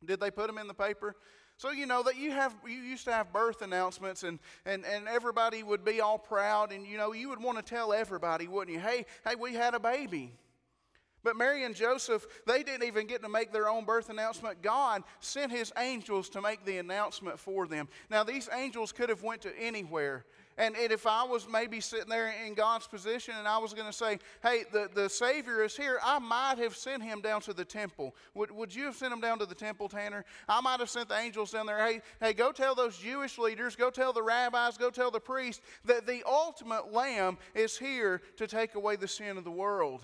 Did 0.04 0.20
they 0.20 0.30
put 0.30 0.46
them 0.46 0.58
in 0.58 0.66
the 0.66 0.74
paper? 0.74 1.16
So 1.58 1.72
you 1.72 1.86
know 1.86 2.04
that 2.04 2.16
you 2.16 2.30
have 2.30 2.54
you 2.64 2.78
used 2.78 3.04
to 3.06 3.12
have 3.12 3.32
birth 3.32 3.62
announcements 3.62 4.22
and, 4.22 4.38
and, 4.64 4.84
and 4.84 5.08
everybody 5.08 5.64
would 5.64 5.84
be 5.84 6.00
all 6.00 6.16
proud 6.16 6.72
and 6.72 6.86
you 6.86 6.96
know 6.96 7.12
you 7.12 7.28
would 7.30 7.42
want 7.42 7.58
to 7.58 7.64
tell 7.64 7.92
everybody, 7.92 8.46
wouldn't 8.46 8.76
you? 8.76 8.80
Hey, 8.80 9.06
hey, 9.26 9.34
we 9.34 9.54
had 9.54 9.74
a 9.74 9.80
baby. 9.80 10.32
But 11.24 11.36
Mary 11.36 11.64
and 11.64 11.74
Joseph, 11.74 12.26
they 12.46 12.62
didn't 12.62 12.86
even 12.86 13.08
get 13.08 13.22
to 13.22 13.28
make 13.28 13.52
their 13.52 13.68
own 13.68 13.84
birth 13.84 14.08
announcement. 14.08 14.62
God 14.62 15.02
sent 15.18 15.50
his 15.50 15.72
angels 15.76 16.28
to 16.30 16.40
make 16.40 16.64
the 16.64 16.78
announcement 16.78 17.40
for 17.40 17.66
them. 17.66 17.88
Now 18.08 18.22
these 18.22 18.48
angels 18.56 18.92
could 18.92 19.08
have 19.08 19.24
went 19.24 19.42
to 19.42 19.50
anywhere. 19.58 20.24
And, 20.58 20.76
and 20.76 20.92
if 20.92 21.06
I 21.06 21.24
was 21.24 21.46
maybe 21.48 21.80
sitting 21.80 22.08
there 22.08 22.34
in 22.44 22.54
God's 22.54 22.88
position 22.88 23.34
and 23.38 23.46
I 23.46 23.58
was 23.58 23.72
going 23.72 23.86
to 23.86 23.92
say, 23.92 24.18
hey, 24.42 24.64
the, 24.72 24.90
the 24.92 25.08
Savior 25.08 25.64
is 25.64 25.76
here, 25.76 26.00
I 26.04 26.18
might 26.18 26.58
have 26.58 26.76
sent 26.76 27.02
him 27.02 27.20
down 27.20 27.40
to 27.42 27.52
the 27.52 27.64
temple. 27.64 28.14
Would, 28.34 28.50
would 28.50 28.74
you 28.74 28.84
have 28.86 28.96
sent 28.96 29.12
him 29.12 29.20
down 29.20 29.38
to 29.38 29.46
the 29.46 29.54
temple, 29.54 29.88
Tanner? 29.88 30.24
I 30.48 30.60
might 30.60 30.80
have 30.80 30.90
sent 30.90 31.08
the 31.08 31.16
angels 31.16 31.52
down 31.52 31.66
there, 31.66 31.78
hey, 31.78 32.00
hey, 32.20 32.32
go 32.32 32.50
tell 32.50 32.74
those 32.74 32.98
Jewish 32.98 33.38
leaders, 33.38 33.76
go 33.76 33.88
tell 33.88 34.12
the 34.12 34.22
rabbis, 34.22 34.76
go 34.76 34.90
tell 34.90 35.12
the 35.12 35.20
priests 35.20 35.62
that 35.84 36.06
the 36.06 36.24
ultimate 36.26 36.92
lamb 36.92 37.38
is 37.54 37.78
here 37.78 38.20
to 38.36 38.48
take 38.48 38.74
away 38.74 38.96
the 38.96 39.08
sin 39.08 39.38
of 39.38 39.44
the 39.44 39.50
world. 39.50 40.02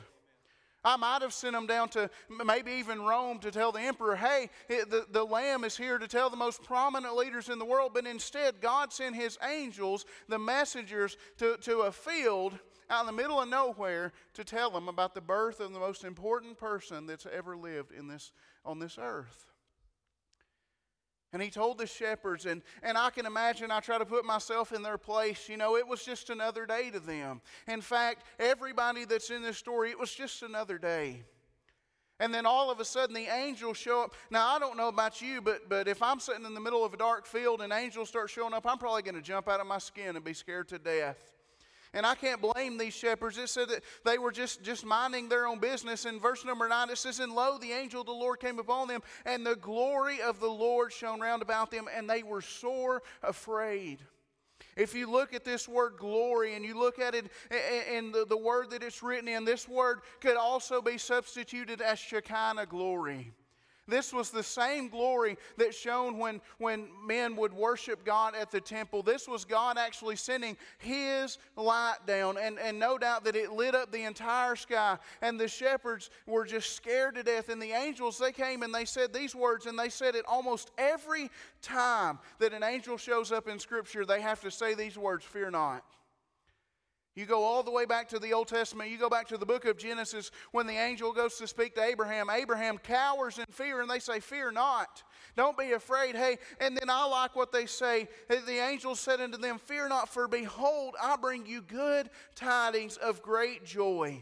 I 0.85 0.97
might 0.97 1.23
have 1.23 1.33
sent 1.33 1.55
them 1.55 1.67
down 1.67 1.89
to 1.91 2.11
maybe 2.45 2.73
even 2.73 3.03
Rome 3.03 3.39
to 3.41 3.51
tell 3.51 3.73
the 3.73 3.81
emperor, 3.81 4.17
hey, 4.17 4.51
eh, 4.69 4.85
the, 4.89 5.07
the 5.11 5.25
lamb 5.25 5.65
is 5.65 5.77
here 5.77 5.99
to 5.99 6.07
tell 6.07 6.29
the 6.29 6.37
most 6.37 6.63
prominent 6.63 7.17
leaders 7.17 7.49
in 7.49 7.59
the 7.59 7.65
world. 7.65 7.93
But 7.95 8.07
instead, 8.07 8.61
God 8.61 8.93
sent 8.93 9.17
his 9.17 9.39
angels, 9.43 10.05
the 10.29 10.39
messengers, 10.39 11.17
to, 11.39 11.57
to 11.59 11.81
a 11.81 11.93
field 11.93 12.59
out 12.91 13.01
in 13.01 13.07
the 13.07 13.23
middle 13.23 13.41
of 13.41 13.49
nowhere 13.49 14.13
to 14.35 14.45
tell 14.45 14.71
them 14.71 14.89
about 14.89 15.15
the 15.15 15.21
birth 15.21 15.61
of 15.61 15.73
the 15.73 15.79
most 15.79 16.05
important 16.05 16.59
person 16.59 17.07
that's 17.07 17.27
ever 17.27 17.57
lived 17.57 17.93
in 17.93 18.09
this, 18.09 18.33
on 18.65 18.79
this 18.79 18.99
earth. 19.01 19.54
And 21.35 21.43
he 21.43 21.51
told 21.51 21.79
the 21.79 21.87
shepherds, 21.89 22.47
and, 22.47 22.63
and 22.85 22.97
I 22.97 23.11
can 23.11 23.27
imagine, 23.27 23.73
I 23.73 23.81
try 23.81 23.99
to 23.99 24.07
put 24.07 24.25
myself 24.25 24.71
in 24.71 24.83
their 24.83 24.97
place. 24.97 25.49
You 25.49 25.57
know, 25.57 25.77
it 25.77 25.87
was 25.87 26.05
just 26.05 26.31
another 26.31 26.65
day 26.65 26.91
to 26.91 27.01
them. 27.01 27.41
In 27.67 27.81
fact, 27.81 28.23
everybody 28.39 29.05
that's 29.05 29.31
in 29.31 29.43
this 29.43 29.59
story, 29.59 29.91
it 29.91 29.99
was 29.99 30.15
just 30.15 30.45
another 30.45 30.79
day. 30.79 31.25
And 32.21 32.33
then 32.33 32.47
all 32.47 32.71
of 32.71 32.79
a 32.79 32.85
sudden 32.85 33.17
the 33.17 33.27
angels 33.27 33.77
show 33.77 34.05
up. 34.05 34.15
Now, 34.31 34.55
I 34.55 34.61
don't 34.61 34.77
know 34.77 34.87
about 34.87 35.21
you, 35.21 35.43
but, 35.43 35.69
but 35.69 35.89
if 35.89 36.01
I'm 36.05 36.21
sitting 36.21 36.45
in 36.45 36.55
the 36.55 36.61
middle 36.61 36.85
of 36.85 36.95
a 36.95 36.97
dark 36.97 37.27
field 37.27 37.63
and 37.63 37.73
angels 37.73 38.09
start 38.09 38.31
showing 38.31 38.55
up, 38.55 38.65
I'm 38.65 38.79
probably 38.79 39.03
going 39.03 39.17
to 39.17 39.21
jump 39.21 39.49
out 39.49 39.59
of 39.59 39.67
my 39.67 39.79
skin 39.79 40.15
and 40.15 40.25
be 40.25 40.35
scared 40.35 40.69
to 40.69 40.79
death. 40.79 41.33
And 41.95 42.05
I 42.05 42.17
can't 42.17 42.43
blame 42.43 42.77
these 42.77 42.93
shepherds. 42.93 43.39
It 43.39 43.49
said 43.49 43.69
that 43.69 43.85
they 44.05 44.19
were 44.19 44.33
just, 44.33 44.63
just 44.63 44.85
minding 44.85 45.29
their 45.29 45.47
own 45.47 45.61
business. 45.61 46.05
In 46.05 46.19
verse 46.19 46.45
number 46.45 46.69
9, 46.69 46.91
it 46.91 46.99
says, 46.99 47.21
And 47.21 47.33
lo, 47.33 47.57
the 47.57 47.71
angel 47.71 48.01
of 48.01 48.07
the 48.07 48.13
Lord 48.13 48.41
came 48.41 48.59
upon 48.59 48.89
them, 48.89 49.01
and 49.25 49.47
the 49.47 49.55
glory 49.55 50.21
of 50.21 50.41
the 50.41 50.51
Lord 50.51 50.93
shone 50.93 51.21
round 51.21 51.41
about 51.41 51.71
them, 51.71 51.87
and 51.97 52.11
they 52.11 52.25
were 52.25 52.43
sore 52.43 53.03
afraid. 53.23 54.01
If 54.77 54.93
you 54.93 55.09
look 55.09 55.33
at 55.35 55.45
this 55.45 55.69
word 55.69 55.95
glory 55.97 56.57
and 56.57 56.65
you 56.65 56.77
look 56.77 56.99
at 56.99 57.15
it 57.15 57.27
in 57.93 58.11
the, 58.11 58.25
the 58.29 58.37
word 58.37 58.71
that 58.71 58.83
it's 58.83 59.03
written 59.03 59.29
in, 59.29 59.45
this 59.45 59.69
word 59.69 60.01
could 60.21 60.37
also 60.37 60.83
be 60.83 60.99
substituted 60.99 61.81
as 61.81 62.01
Shekinah 62.01 62.67
glory. 62.67 63.33
This 63.87 64.13
was 64.13 64.31
the 64.31 64.43
same 64.43 64.89
glory 64.89 65.37
that 65.59 65.75
shone 65.75 66.19
when, 66.19 66.41
when 66.59 66.89
men 67.07 67.37
would 67.37 67.53
worship 67.53 68.05
God 68.05 68.35
at 68.35 68.51
the 68.51 68.61
temple. 68.61 69.03
This 69.03 69.29
was 69.29 69.45
God 69.45 69.77
actually 69.77 70.17
sending 70.17 70.57
His 70.79 71.39
light 71.57 71.99
down, 72.07 72.39
and, 72.39 72.59
and 72.59 72.79
no 72.79 72.97
doubt 72.97 73.25
that 73.25 73.37
it 73.37 73.53
lit 73.53 73.75
up 73.75 73.93
the 73.93 74.05
entire 74.05 74.57
sky. 74.57 74.97
And 75.21 75.39
the 75.39 75.49
shepherds 75.49 76.09
were 76.27 76.47
just 76.47 76.75
scared 76.75 77.17
to 77.17 77.23
death. 77.23 77.51
And 77.51 77.61
the 77.61 77.73
angels, 77.73 78.19
they 78.19 78.33
came 78.33 78.63
and 78.63 78.75
they 78.75 78.87
said 78.87 79.13
these 79.13 79.35
words, 79.35 79.67
and 79.67 79.79
they 79.79 79.91
said 79.91 80.15
it 80.15 80.25
almost 80.27 80.71
every 80.79 81.31
time 81.61 82.19
that 82.39 82.55
an 82.55 82.63
angel 82.63 82.97
shows 82.97 83.33
up 83.33 83.49
in 83.49 83.59
Scripture, 83.59 84.07
they 84.07 84.23
have 84.23 84.41
to 84.41 84.51
say 84.51 84.75
these 84.75 84.97
words 84.97 85.25
Fear 85.25 85.51
not. 85.51 85.85
You 87.15 87.27
go 87.27 87.45
all 87.45 87.63
the 87.63 87.71
way 87.71 87.85
back 87.85 88.09
to 88.09 88.19
the 88.19 88.33
Old 88.33 88.49
Testament. 88.49 88.91
You 88.91 88.99
go 88.99 89.09
back 89.09 89.29
to 89.29 89.39
the 89.39 89.47
book 89.47 89.67
of 89.67 89.79
Genesis 89.79 90.33
when 90.51 90.67
the 90.67 90.75
angel 90.77 91.13
goes 91.13 91.37
to 91.37 91.47
speak 91.47 91.77
to 91.77 91.83
Abraham. 91.83 92.29
Abraham 92.29 92.77
cowers 92.77 93.39
in 93.39 93.47
fear 93.51 93.81
and 93.81 93.89
they 93.89 94.01
say, 94.01 94.19
Fear 94.19 94.51
not. 94.51 95.05
Don't 95.37 95.57
be 95.57 95.73
afraid. 95.73 96.17
Hey, 96.17 96.39
and 96.59 96.77
then 96.77 96.91
I 96.91 97.07
like 97.07 97.37
what 97.37 97.53
they 97.53 97.67
say. 97.67 98.09
The 98.29 98.59
angel 98.59 98.97
said 98.97 99.21
unto 99.21 99.39
them, 99.39 99.59
Fear 99.59 99.91
not, 99.91 100.09
for 100.09 100.27
behold, 100.27 100.97
I 101.01 101.15
bring 101.17 101.47
you 101.47 101.63
good 101.63 102.11
tidings 102.35 102.97
of 102.97 103.23
great 103.23 103.65
joy. 103.65 104.21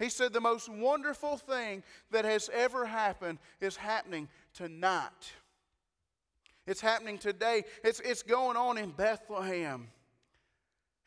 He 0.00 0.08
said, 0.08 0.32
The 0.32 0.40
most 0.40 0.68
wonderful 0.68 1.36
thing 1.36 1.84
that 2.10 2.24
has 2.24 2.50
ever 2.52 2.86
happened 2.86 3.38
is 3.60 3.76
happening 3.76 4.28
tonight. 4.52 5.32
It's 6.66 6.80
happening 6.80 7.18
today. 7.18 7.62
It's, 7.84 8.00
it's 8.00 8.24
going 8.24 8.56
on 8.56 8.78
in 8.78 8.90
Bethlehem. 8.90 9.88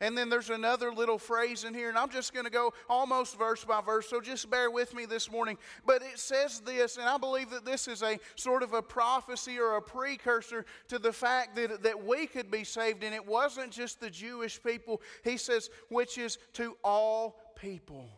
And 0.00 0.16
then 0.16 0.28
there's 0.28 0.50
another 0.50 0.92
little 0.92 1.18
phrase 1.18 1.64
in 1.64 1.72
here, 1.72 1.88
and 1.88 1.96
I'm 1.96 2.10
just 2.10 2.34
going 2.34 2.44
to 2.44 2.50
go 2.50 2.74
almost 2.88 3.38
verse 3.38 3.64
by 3.64 3.80
verse, 3.80 4.08
so 4.08 4.20
just 4.20 4.50
bear 4.50 4.70
with 4.70 4.94
me 4.94 5.06
this 5.06 5.30
morning. 5.30 5.56
But 5.86 6.02
it 6.02 6.18
says 6.18 6.60
this, 6.60 6.98
and 6.98 7.08
I 7.08 7.16
believe 7.16 7.48
that 7.50 7.64
this 7.64 7.88
is 7.88 8.02
a 8.02 8.18
sort 8.34 8.62
of 8.62 8.74
a 8.74 8.82
prophecy 8.82 9.58
or 9.58 9.76
a 9.76 9.82
precursor 9.82 10.66
to 10.88 10.98
the 10.98 11.12
fact 11.12 11.56
that, 11.56 11.82
that 11.82 12.04
we 12.04 12.26
could 12.26 12.50
be 12.50 12.62
saved. 12.62 13.04
And 13.04 13.14
it 13.14 13.26
wasn't 13.26 13.72
just 13.72 14.00
the 14.00 14.10
Jewish 14.10 14.62
people, 14.62 15.00
he 15.24 15.38
says, 15.38 15.70
which 15.88 16.18
is 16.18 16.36
to 16.54 16.76
all 16.84 17.40
people 17.56 18.10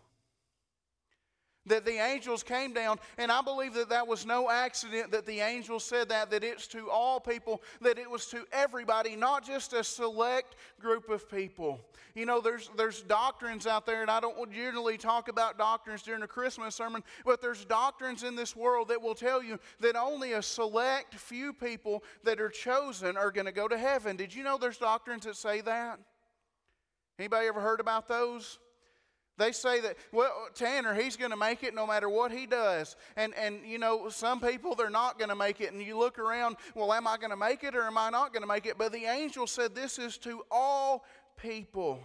that 1.68 1.84
the 1.84 1.98
angels 1.98 2.42
came 2.42 2.72
down, 2.72 2.98
and 3.16 3.30
I 3.30 3.42
believe 3.42 3.74
that 3.74 3.88
that 3.90 4.06
was 4.06 4.26
no 4.26 4.50
accident 4.50 5.12
that 5.12 5.26
the 5.26 5.40
angels 5.40 5.84
said 5.84 6.08
that, 6.08 6.30
that 6.30 6.44
it's 6.44 6.66
to 6.68 6.90
all 6.90 7.20
people, 7.20 7.62
that 7.80 7.98
it 7.98 8.10
was 8.10 8.26
to 8.26 8.44
everybody, 8.52 9.16
not 9.16 9.46
just 9.46 9.72
a 9.72 9.84
select 9.84 10.56
group 10.80 11.08
of 11.08 11.30
people. 11.30 11.80
You 12.14 12.26
know, 12.26 12.40
there's, 12.40 12.70
there's 12.76 13.02
doctrines 13.02 13.66
out 13.66 13.86
there, 13.86 14.02
and 14.02 14.10
I 14.10 14.20
don't 14.20 14.52
generally 14.52 14.96
talk 14.96 15.28
about 15.28 15.58
doctrines 15.58 16.02
during 16.02 16.22
a 16.22 16.26
Christmas 16.26 16.74
sermon, 16.74 17.04
but 17.24 17.40
there's 17.40 17.64
doctrines 17.64 18.22
in 18.22 18.34
this 18.34 18.56
world 18.56 18.88
that 18.88 19.00
will 19.00 19.14
tell 19.14 19.42
you 19.42 19.58
that 19.80 19.96
only 19.96 20.32
a 20.32 20.42
select 20.42 21.14
few 21.14 21.52
people 21.52 22.02
that 22.24 22.40
are 22.40 22.48
chosen 22.48 23.16
are 23.16 23.30
going 23.30 23.46
to 23.46 23.52
go 23.52 23.68
to 23.68 23.78
heaven. 23.78 24.16
Did 24.16 24.34
you 24.34 24.42
know 24.42 24.58
there's 24.58 24.78
doctrines 24.78 25.24
that 25.24 25.36
say 25.36 25.60
that? 25.60 26.00
Anybody 27.18 27.48
ever 27.48 27.60
heard 27.60 27.80
about 27.80 28.06
those? 28.06 28.58
They 29.38 29.52
say 29.52 29.80
that, 29.80 29.96
well, 30.12 30.48
Tanner, 30.54 30.94
he's 30.94 31.16
going 31.16 31.30
to 31.30 31.36
make 31.36 31.62
it 31.62 31.72
no 31.72 31.86
matter 31.86 32.08
what 32.08 32.32
he 32.32 32.44
does. 32.44 32.96
And, 33.16 33.32
and, 33.36 33.64
you 33.64 33.78
know, 33.78 34.08
some 34.08 34.40
people, 34.40 34.74
they're 34.74 34.90
not 34.90 35.16
going 35.16 35.28
to 35.28 35.36
make 35.36 35.60
it. 35.60 35.72
And 35.72 35.80
you 35.80 35.96
look 35.96 36.18
around, 36.18 36.56
well, 36.74 36.92
am 36.92 37.06
I 37.06 37.16
going 37.16 37.30
to 37.30 37.36
make 37.36 37.62
it 37.62 37.76
or 37.76 37.82
am 37.82 37.96
I 37.96 38.10
not 38.10 38.32
going 38.32 38.42
to 38.42 38.48
make 38.48 38.66
it? 38.66 38.76
But 38.76 38.92
the 38.92 39.04
angel 39.04 39.46
said, 39.46 39.76
this 39.76 39.98
is 39.98 40.18
to 40.18 40.42
all 40.50 41.04
people. 41.40 42.00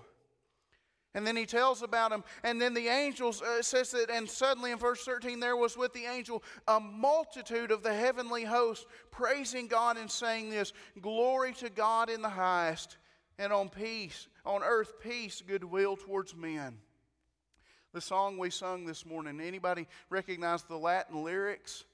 And 1.16 1.26
then 1.26 1.36
he 1.36 1.48
tells 1.48 1.82
about 1.82 2.12
them. 2.12 2.24
And 2.44 2.62
then 2.62 2.76
the 2.76 2.88
angels, 2.88 3.42
uh, 3.42 3.64
says 3.64 3.92
that, 3.92 4.12
and 4.12 4.30
suddenly 4.30 4.72
in 4.72 4.78
verse 4.78 5.04
13, 5.04 5.40
there 5.40 5.58
was 5.58 5.76
with 5.76 5.94
the 5.94 6.06
angel 6.06 6.44
a 6.68 6.80
multitude 6.80 7.72
of 7.72 7.82
the 7.82 7.94
heavenly 7.94 8.44
host 8.44 8.86
praising 9.10 9.68
God 9.68 9.98
and 9.98 10.10
saying 10.10 10.52
this 10.52 10.72
Glory 11.02 11.54
to 11.54 11.70
God 11.72 12.10
in 12.10 12.22
the 12.22 12.30
highest, 12.30 12.98
and 13.40 13.52
on 13.52 13.70
peace, 13.70 14.28
on 14.46 14.62
earth, 14.64 14.94
peace, 15.02 15.42
goodwill 15.46 15.98
towards 15.98 16.36
men 16.36 16.78
the 17.94 18.02
song 18.02 18.38
we 18.38 18.50
sung 18.50 18.86
this 18.86 19.06
morning. 19.06 19.40
Anybody 19.40 19.88
recognize 20.10 20.64
the 20.64 20.78
Latin 20.78 21.24
lyrics? 21.24 21.86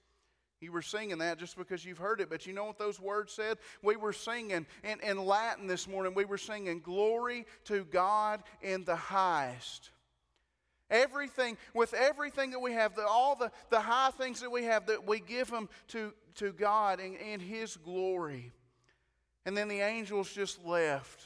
You 0.61 0.71
were 0.71 0.81
singing 0.81 1.19
that 1.19 1.37
just 1.37 1.57
because 1.57 1.85
you've 1.85 1.97
heard 1.97 2.19
it, 2.19 2.29
but 2.29 2.45
you 2.45 2.53
know 2.53 2.65
what 2.65 2.79
those 2.79 2.99
words 2.99 3.33
said? 3.33 3.57
We 3.81 3.95
were 3.95 4.13
singing 4.13 4.65
in, 4.83 4.99
in 5.01 5.25
Latin 5.25 5.67
this 5.67 5.87
morning, 5.87 6.13
we 6.13 6.25
were 6.25 6.37
singing, 6.37 6.79
Glory 6.79 7.45
to 7.65 7.85
God 7.85 8.43
in 8.61 8.83
the 8.83 8.95
highest. 8.95 9.91
Everything, 10.89 11.55
with 11.73 11.93
everything 11.93 12.51
that 12.51 12.59
we 12.59 12.73
have, 12.73 12.95
the, 12.95 13.05
all 13.05 13.35
the, 13.35 13.51
the 13.69 13.79
high 13.79 14.09
things 14.11 14.41
that 14.41 14.49
we 14.49 14.63
have, 14.63 14.87
that 14.87 15.05
we 15.07 15.19
give 15.19 15.51
them 15.51 15.69
to, 15.89 16.13
to 16.35 16.51
God 16.51 16.99
in, 16.99 17.15
in 17.15 17.39
His 17.39 17.77
glory. 17.77 18.51
And 19.45 19.55
then 19.55 19.67
the 19.67 19.81
angels 19.81 20.33
just 20.33 20.65
left. 20.65 21.25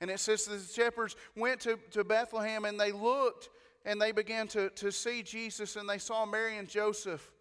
And 0.00 0.10
it 0.10 0.20
says 0.20 0.44
the 0.44 0.58
shepherds 0.58 1.16
went 1.36 1.60
to, 1.60 1.78
to 1.92 2.04
Bethlehem 2.04 2.64
and 2.64 2.78
they 2.78 2.92
looked 2.92 3.48
and 3.84 4.00
they 4.00 4.12
began 4.12 4.46
to, 4.48 4.70
to 4.70 4.92
see 4.92 5.22
Jesus 5.22 5.76
and 5.76 5.88
they 5.88 5.98
saw 5.98 6.26
Mary 6.26 6.58
and 6.58 6.68
Joseph. 6.68 7.32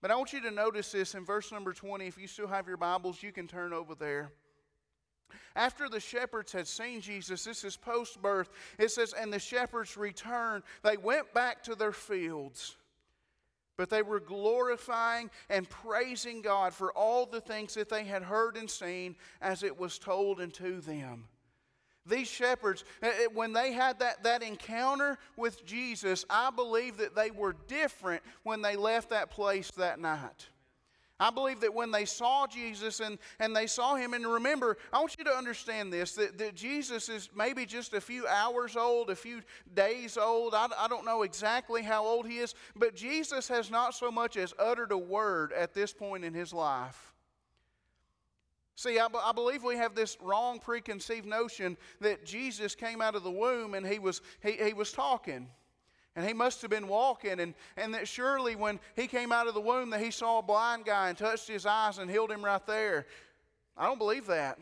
But 0.00 0.10
I 0.10 0.16
want 0.16 0.32
you 0.32 0.40
to 0.42 0.50
notice 0.50 0.92
this 0.92 1.14
in 1.14 1.24
verse 1.24 1.52
number 1.52 1.72
20. 1.72 2.06
If 2.06 2.18
you 2.18 2.26
still 2.26 2.48
have 2.48 2.66
your 2.66 2.76
Bibles, 2.76 3.22
you 3.22 3.32
can 3.32 3.46
turn 3.46 3.72
over 3.72 3.94
there. 3.94 4.32
After 5.54 5.88
the 5.88 6.00
shepherds 6.00 6.52
had 6.52 6.66
seen 6.66 7.00
Jesus, 7.00 7.44
this 7.44 7.64
is 7.64 7.76
post 7.76 8.20
birth, 8.20 8.50
it 8.78 8.90
says, 8.90 9.12
And 9.12 9.32
the 9.32 9.38
shepherds 9.38 9.96
returned. 9.96 10.64
They 10.82 10.96
went 10.96 11.32
back 11.32 11.62
to 11.64 11.74
their 11.74 11.92
fields, 11.92 12.76
but 13.76 13.90
they 13.90 14.02
were 14.02 14.20
glorifying 14.20 15.30
and 15.48 15.68
praising 15.68 16.42
God 16.42 16.74
for 16.74 16.92
all 16.92 17.26
the 17.26 17.40
things 17.40 17.74
that 17.74 17.88
they 17.88 18.04
had 18.04 18.22
heard 18.22 18.56
and 18.56 18.68
seen 18.68 19.16
as 19.40 19.62
it 19.62 19.78
was 19.78 19.98
told 19.98 20.40
unto 20.40 20.80
them. 20.80 21.28
These 22.06 22.28
shepherds, 22.28 22.84
eh, 23.02 23.06
eh, 23.06 23.26
when 23.32 23.52
they 23.52 23.72
had 23.72 24.00
that, 24.00 24.24
that 24.24 24.42
encounter 24.42 25.18
with 25.36 25.64
Jesus, 25.64 26.24
I 26.28 26.50
believe 26.50 26.96
that 26.96 27.14
they 27.14 27.30
were 27.30 27.54
different 27.68 28.22
when 28.42 28.60
they 28.60 28.76
left 28.76 29.10
that 29.10 29.30
place 29.30 29.70
that 29.72 30.00
night. 30.00 30.48
I 31.20 31.30
believe 31.30 31.60
that 31.60 31.72
when 31.72 31.92
they 31.92 32.04
saw 32.04 32.48
Jesus 32.48 32.98
and, 32.98 33.16
and 33.38 33.54
they 33.54 33.68
saw 33.68 33.94
him, 33.94 34.12
and 34.12 34.26
remember, 34.26 34.76
I 34.92 34.98
want 34.98 35.14
you 35.16 35.24
to 35.24 35.30
understand 35.30 35.92
this 35.92 36.16
that, 36.16 36.36
that 36.38 36.56
Jesus 36.56 37.08
is 37.08 37.30
maybe 37.36 37.64
just 37.64 37.94
a 37.94 38.00
few 38.00 38.26
hours 38.26 38.76
old, 38.76 39.08
a 39.08 39.14
few 39.14 39.42
days 39.72 40.16
old. 40.16 40.52
I, 40.52 40.66
I 40.76 40.88
don't 40.88 41.04
know 41.04 41.22
exactly 41.22 41.82
how 41.82 42.04
old 42.04 42.26
he 42.26 42.38
is, 42.38 42.56
but 42.74 42.96
Jesus 42.96 43.46
has 43.46 43.70
not 43.70 43.94
so 43.94 44.10
much 44.10 44.36
as 44.36 44.52
uttered 44.58 44.90
a 44.90 44.98
word 44.98 45.52
at 45.52 45.74
this 45.74 45.92
point 45.92 46.24
in 46.24 46.34
his 46.34 46.52
life. 46.52 47.11
See, 48.74 48.98
I, 48.98 49.06
I, 49.22 49.32
believe 49.32 49.62
we 49.62 49.76
have 49.76 49.94
this 49.94 50.16
wrong 50.20 50.58
preconceived 50.58 51.26
notion 51.26 51.76
that 52.00 52.24
Jesus 52.24 52.74
came 52.74 53.02
out 53.02 53.14
of 53.14 53.22
the 53.22 53.30
womb 53.30 53.74
and 53.74 53.86
he 53.86 53.98
was, 53.98 54.22
he, 54.42 54.52
he 54.52 54.72
was 54.72 54.92
talking. 54.92 55.48
And 56.14 56.26
he 56.26 56.34
must 56.34 56.60
have 56.60 56.70
been 56.70 56.88
walking, 56.88 57.40
and, 57.40 57.54
and 57.74 57.94
that 57.94 58.06
surely 58.06 58.54
when 58.54 58.80
he 58.96 59.06
came 59.06 59.32
out 59.32 59.46
of 59.46 59.54
the 59.54 59.62
womb 59.62 59.88
that 59.90 60.00
he 60.00 60.10
saw 60.10 60.40
a 60.40 60.42
blind 60.42 60.84
guy 60.84 61.08
and 61.08 61.16
touched 61.16 61.48
his 61.48 61.64
eyes 61.64 61.96
and 61.96 62.10
healed 62.10 62.30
him 62.30 62.44
right 62.44 62.66
there. 62.66 63.06
I 63.78 63.86
don't 63.86 63.98
believe 63.98 64.26
that. 64.26 64.58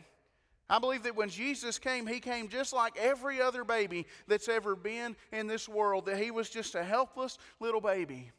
I 0.69 0.79
believe 0.79 1.03
that 1.03 1.17
when 1.17 1.27
Jesus 1.27 1.77
came, 1.77 2.07
he 2.07 2.21
came 2.21 2.47
just 2.47 2.71
like 2.71 2.95
every 2.97 3.41
other 3.41 3.65
baby 3.65 4.07
that's 4.27 4.47
ever 4.47 4.77
been 4.77 5.17
in 5.33 5.47
this 5.47 5.67
world, 5.67 6.05
that 6.05 6.17
he 6.17 6.31
was 6.31 6.49
just 6.49 6.75
a 6.75 6.83
helpless 6.85 7.37
little 7.59 7.81
baby 7.81 8.31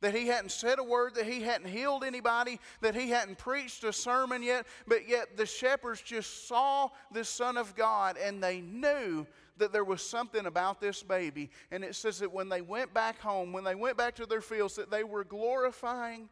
that 0.00 0.14
he 0.14 0.26
hadn't 0.26 0.50
said 0.50 0.78
a 0.78 0.84
word, 0.84 1.14
that 1.14 1.26
he 1.26 1.42
hadn't 1.42 1.68
healed 1.68 2.04
anybody, 2.04 2.58
that 2.80 2.94
he 2.94 3.10
hadn't 3.10 3.38
preached 3.38 3.84
a 3.84 3.92
sermon 3.92 4.42
yet, 4.42 4.66
but 4.86 5.08
yet 5.08 5.36
the 5.36 5.46
shepherds 5.46 6.00
just 6.00 6.48
saw 6.48 6.88
the 7.12 7.24
Son 7.24 7.56
of 7.56 7.76
God 7.76 8.16
and 8.16 8.42
they 8.42 8.60
knew 8.60 9.26
that 9.58 9.72
there 9.72 9.84
was 9.84 10.00
something 10.02 10.46
about 10.46 10.80
this 10.80 11.02
baby. 11.02 11.50
And 11.70 11.84
it 11.84 11.94
says 11.94 12.18
that 12.20 12.32
when 12.32 12.48
they 12.48 12.62
went 12.62 12.94
back 12.94 13.20
home, 13.20 13.52
when 13.52 13.64
they 13.64 13.74
went 13.74 13.98
back 13.98 14.14
to 14.16 14.26
their 14.26 14.40
fields, 14.40 14.76
that 14.76 14.90
they 14.90 15.04
were 15.04 15.24
glorifying 15.24 16.30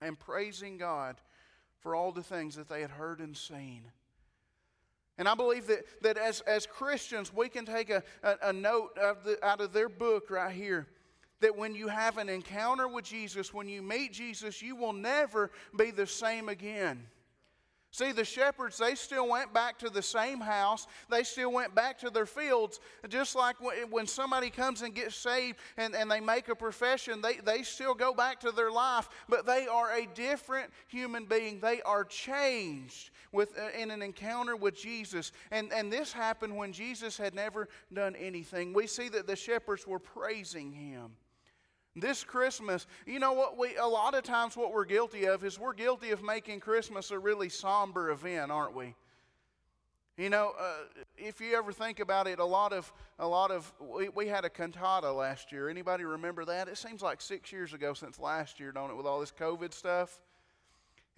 and 0.00 0.18
praising 0.18 0.76
God 0.76 1.20
for 1.78 1.94
all 1.94 2.10
the 2.10 2.22
things 2.22 2.56
that 2.56 2.68
they 2.68 2.80
had 2.80 2.90
heard 2.90 3.20
and 3.20 3.36
seen. 3.36 3.82
And 5.18 5.28
I 5.28 5.34
believe 5.34 5.68
that, 5.68 5.84
that 6.02 6.18
as, 6.18 6.40
as 6.42 6.66
Christians, 6.66 7.32
we 7.32 7.48
can 7.48 7.64
take 7.64 7.90
a, 7.90 8.02
a, 8.24 8.36
a 8.48 8.52
note 8.52 8.96
of 8.98 9.24
the, 9.24 9.44
out 9.44 9.60
of 9.60 9.72
their 9.72 9.88
book 9.88 10.30
right 10.30 10.52
here 10.52 10.88
that 11.40 11.56
when 11.56 11.74
you 11.74 11.88
have 11.88 12.18
an 12.18 12.28
encounter 12.28 12.88
with 12.88 13.04
Jesus, 13.04 13.54
when 13.54 13.68
you 13.68 13.82
meet 13.82 14.12
Jesus, 14.12 14.62
you 14.62 14.76
will 14.76 14.92
never 14.92 15.50
be 15.76 15.90
the 15.90 16.06
same 16.06 16.48
again. 16.48 17.06
See, 17.90 18.12
the 18.12 18.24
shepherds, 18.24 18.76
they 18.76 18.94
still 18.94 19.26
went 19.26 19.54
back 19.54 19.78
to 19.78 19.88
the 19.88 20.02
same 20.02 20.40
house. 20.40 20.86
They 21.10 21.22
still 21.22 21.50
went 21.50 21.74
back 21.74 21.98
to 22.00 22.10
their 22.10 22.26
fields. 22.26 22.80
Just 23.08 23.34
like 23.34 23.56
when 23.90 24.06
somebody 24.06 24.50
comes 24.50 24.82
and 24.82 24.94
gets 24.94 25.16
saved 25.16 25.58
and, 25.78 25.94
and 25.94 26.10
they 26.10 26.20
make 26.20 26.48
a 26.48 26.54
profession, 26.54 27.22
they, 27.22 27.36
they 27.36 27.62
still 27.62 27.94
go 27.94 28.12
back 28.12 28.40
to 28.40 28.52
their 28.52 28.70
life, 28.70 29.08
but 29.26 29.46
they 29.46 29.66
are 29.66 29.90
a 29.96 30.06
different 30.14 30.70
human 30.88 31.24
being. 31.24 31.60
They 31.60 31.80
are 31.80 32.04
changed 32.04 33.10
with, 33.32 33.58
uh, 33.58 33.70
in 33.76 33.90
an 33.90 34.02
encounter 34.02 34.54
with 34.54 34.76
Jesus. 34.76 35.32
And, 35.50 35.72
and 35.72 35.90
this 35.90 36.12
happened 36.12 36.54
when 36.54 36.72
Jesus 36.72 37.16
had 37.16 37.34
never 37.34 37.68
done 37.92 38.14
anything. 38.16 38.74
We 38.74 38.86
see 38.86 39.08
that 39.08 39.26
the 39.26 39.36
shepherds 39.36 39.86
were 39.86 39.98
praising 39.98 40.72
him. 40.72 41.12
This 42.00 42.24
Christmas, 42.24 42.86
you 43.06 43.18
know 43.18 43.32
what 43.32 43.56
we 43.56 43.76
a 43.76 43.86
lot 43.86 44.14
of 44.14 44.22
times 44.22 44.56
what 44.56 44.72
we're 44.72 44.84
guilty 44.84 45.26
of 45.26 45.44
is 45.44 45.58
we're 45.58 45.74
guilty 45.74 46.10
of 46.10 46.22
making 46.22 46.60
Christmas 46.60 47.10
a 47.10 47.18
really 47.18 47.48
somber 47.48 48.10
event, 48.10 48.50
aren't 48.50 48.74
we? 48.74 48.94
You 50.16 50.30
know, 50.30 50.52
uh, 50.58 51.02
if 51.16 51.40
you 51.40 51.56
ever 51.56 51.70
think 51.70 52.00
about 52.00 52.26
it, 52.26 52.40
a 52.40 52.44
lot 52.44 52.72
of 52.72 52.92
a 53.18 53.26
lot 53.26 53.52
of 53.52 53.72
we, 53.80 54.08
we 54.08 54.26
had 54.26 54.44
a 54.44 54.50
cantata 54.50 55.12
last 55.12 55.52
year. 55.52 55.68
Anybody 55.68 56.04
remember 56.04 56.44
that? 56.44 56.68
It 56.68 56.76
seems 56.76 57.02
like 57.02 57.20
six 57.20 57.52
years 57.52 57.72
ago 57.72 57.94
since 57.94 58.18
last 58.18 58.58
year, 58.58 58.72
don't 58.72 58.90
it? 58.90 58.96
With 58.96 59.06
all 59.06 59.20
this 59.20 59.32
COVID 59.32 59.72
stuff. 59.72 60.18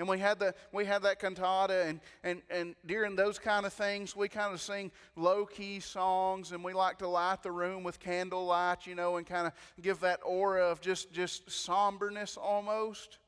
And 0.01 0.09
we 0.09 0.19
had, 0.19 0.39
the, 0.39 0.55
we 0.73 0.87
had 0.87 1.03
that 1.03 1.19
cantata, 1.19 1.85
and, 1.85 2.01
and, 2.25 2.41
and 2.49 2.75
during 2.87 3.17
those 3.17 3.39
kind 3.39 3.67
of 3.67 3.73
things, 3.75 4.17
we 4.17 4.31
kind 4.31 4.55
of 4.55 4.59
sing 4.59 4.91
low 5.15 5.45
key 5.45 5.79
songs, 5.79 6.53
and 6.53 6.65
we 6.65 6.73
like 6.73 6.97
to 7.01 7.07
light 7.07 7.43
the 7.43 7.53
room 7.53 7.83
with 7.83 8.01
candlelight, 8.01 8.87
you 8.87 8.95
know, 8.95 9.19
and 9.19 9.27
kind 9.27 9.47
of 9.47 9.53
give 9.83 10.01
that 10.01 10.21
aura 10.25 10.65
of 10.65 10.81
just, 10.81 11.13
just 11.13 11.51
somberness 11.51 12.39
almost. 12.39 13.19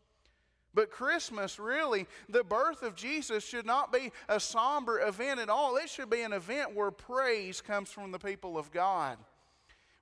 But 0.73 0.91
Christmas, 0.91 1.59
really, 1.59 2.07
the 2.31 2.43
birth 2.43 2.83
of 2.83 2.95
Jesus 2.95 3.45
should 3.45 3.67
not 3.67 3.93
be 3.93 4.11
a 4.27 4.41
somber 4.41 4.99
event 5.01 5.41
at 5.41 5.51
all. 5.51 5.77
It 5.77 5.91
should 5.91 6.09
be 6.09 6.23
an 6.23 6.33
event 6.33 6.75
where 6.75 6.91
praise 6.91 7.61
comes 7.61 7.91
from 7.91 8.13
the 8.13 8.19
people 8.19 8.57
of 8.57 8.73
God. 8.73 9.19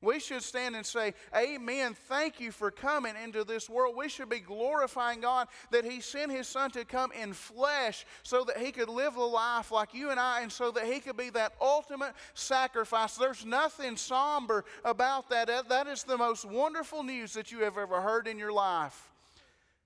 We 0.03 0.19
should 0.19 0.43
stand 0.43 0.77
and 0.77 0.87
say, 0.87 1.13
Amen. 1.37 1.95
Thank 2.09 2.41
you 2.41 2.53
for 2.53 2.71
coming 2.71 3.15
into 3.23 3.45
this 3.45 3.69
world. 3.69 3.95
We 3.97 4.09
should 4.09 4.31
be 4.31 4.41
glorifying 4.41 5.21
God 5.21 5.49
that 5.71 5.85
He 5.85 6.01
sent 6.01 6.33
His 6.33 6.49
Son 6.49 6.71
to 6.71 6.87
come 6.87 7.13
in 7.13 7.35
flesh 7.35 8.07
so 8.23 8.45
that 8.45 8.57
He 8.57 8.73
could 8.73 8.89
live 8.89 9.17
a 9.17 9.23
life 9.23 9.71
like 9.71 9.93
you 9.93 10.11
and 10.11 10.19
I 10.19 10.41
and 10.41 10.51
so 10.51 10.71
that 10.71 10.87
He 10.87 11.01
could 11.01 11.19
be 11.19 11.29
that 11.31 11.53
ultimate 11.61 12.15
sacrifice. 12.33 13.17
There's 13.17 13.45
nothing 13.45 13.97
somber 13.97 14.65
about 14.87 15.29
that. 15.31 15.69
That 15.69 15.87
is 15.87 16.05
the 16.05 16.17
most 16.17 16.47
wonderful 16.47 17.03
news 17.03 17.35
that 17.35 17.53
you 17.53 17.61
have 17.65 17.77
ever 17.77 18.01
heard 18.01 18.27
in 18.27 18.39
your 18.39 18.53
life. 18.53 19.11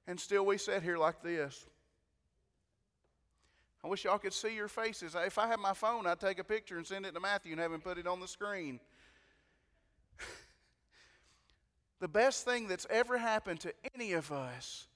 And 0.06 0.20
still, 0.20 0.46
we 0.46 0.58
sit 0.58 0.84
here 0.84 0.98
like 0.98 1.22
this. 1.22 1.66
I 3.82 3.88
wish 3.88 4.04
y'all 4.04 4.18
could 4.18 4.32
see 4.32 4.54
your 4.54 4.68
faces. 4.68 5.14
If 5.14 5.38
I 5.38 5.46
had 5.46 5.58
my 5.58 5.74
phone, 5.74 6.06
I'd 6.06 6.20
take 6.20 6.38
a 6.38 6.44
picture 6.44 6.78
and 6.78 6.86
send 6.86 7.04
it 7.04 7.14
to 7.14 7.20
Matthew 7.20 7.52
and 7.52 7.60
have 7.60 7.72
him 7.72 7.80
put 7.80 7.98
it 7.98 8.06
on 8.06 8.20
the 8.20 8.28
screen. 8.28 8.80
The 12.00 12.08
best 12.08 12.44
thing 12.44 12.68
that's 12.68 12.86
ever 12.90 13.18
happened 13.18 13.60
to 13.60 13.72
any 13.94 14.12
of 14.12 14.32
us. 14.32 14.88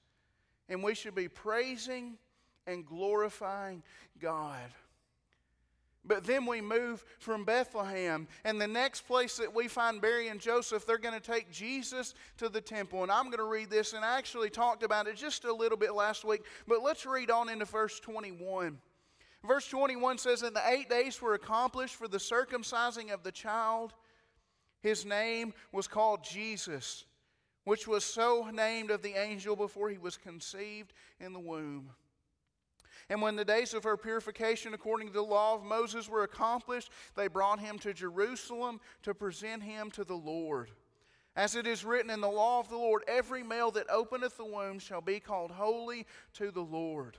And 0.67 0.83
we 0.83 0.93
should 0.93 1.15
be 1.15 1.27
praising 1.27 2.17
and 2.67 2.85
glorifying 2.85 3.83
God. 4.19 4.69
But 6.05 6.23
then 6.23 6.45
we 6.45 6.61
move 6.61 7.03
from 7.19 7.43
Bethlehem, 7.43 8.27
and 8.45 8.59
the 8.59 8.67
next 8.67 9.01
place 9.01 9.37
that 9.37 9.53
we 9.53 9.67
find 9.67 10.01
Mary 10.01 10.29
and 10.29 10.39
Joseph, 10.39 10.85
they're 10.85 10.97
going 10.97 11.19
to 11.19 11.19
take 11.19 11.51
Jesus 11.51 12.15
to 12.37 12.47
the 12.47 12.61
temple. 12.61 13.03
And 13.03 13.11
I'm 13.11 13.25
going 13.25 13.37
to 13.37 13.43
read 13.43 13.69
this, 13.69 13.93
and 13.93 14.05
I 14.05 14.17
actually 14.17 14.49
talked 14.49 14.81
about 14.81 15.07
it 15.07 15.17
just 15.17 15.43
a 15.43 15.53
little 15.53 15.77
bit 15.77 15.93
last 15.93 16.23
week, 16.23 16.43
but 16.67 16.81
let's 16.81 17.05
read 17.05 17.29
on 17.29 17.49
into 17.49 17.65
verse 17.65 17.99
21. 17.99 18.79
Verse 19.45 19.67
21 19.67 20.17
says, 20.17 20.41
And 20.41 20.55
the 20.55 20.67
eight 20.67 20.89
days 20.89 21.21
were 21.21 21.33
accomplished 21.33 21.95
for 21.95 22.07
the 22.07 22.17
circumcising 22.17 23.13
of 23.13 23.23
the 23.23 23.31
child. 23.31 23.93
His 24.81 25.05
name 25.05 25.53
was 25.71 25.87
called 25.87 26.23
Jesus, 26.23 27.05
which 27.65 27.87
was 27.87 28.03
so 28.03 28.49
named 28.51 28.91
of 28.91 29.01
the 29.01 29.13
angel 29.13 29.55
before 29.55 29.89
he 29.89 29.97
was 29.97 30.17
conceived 30.17 30.93
in 31.19 31.33
the 31.33 31.39
womb. 31.39 31.91
And 33.09 33.21
when 33.21 33.35
the 33.35 33.45
days 33.45 33.73
of 33.73 33.83
her 33.83 33.97
purification 33.97 34.73
according 34.73 35.07
to 35.07 35.13
the 35.13 35.21
law 35.21 35.55
of 35.55 35.63
Moses 35.63 36.07
were 36.07 36.23
accomplished, 36.23 36.91
they 37.15 37.27
brought 37.27 37.59
him 37.59 37.79
to 37.79 37.93
Jerusalem 37.93 38.79
to 39.03 39.15
present 39.15 39.63
him 39.63 39.89
to 39.91 40.03
the 40.03 40.15
Lord. 40.15 40.69
As 41.35 41.55
it 41.55 41.65
is 41.65 41.85
written 41.85 42.11
in 42.11 42.21
the 42.21 42.27
law 42.27 42.59
of 42.59 42.69
the 42.69 42.77
Lord, 42.77 43.03
every 43.07 43.43
male 43.43 43.71
that 43.71 43.89
openeth 43.89 44.37
the 44.37 44.45
womb 44.45 44.77
shall 44.77 45.01
be 45.01 45.19
called 45.19 45.51
holy 45.51 46.05
to 46.33 46.51
the 46.51 46.61
Lord. 46.61 47.17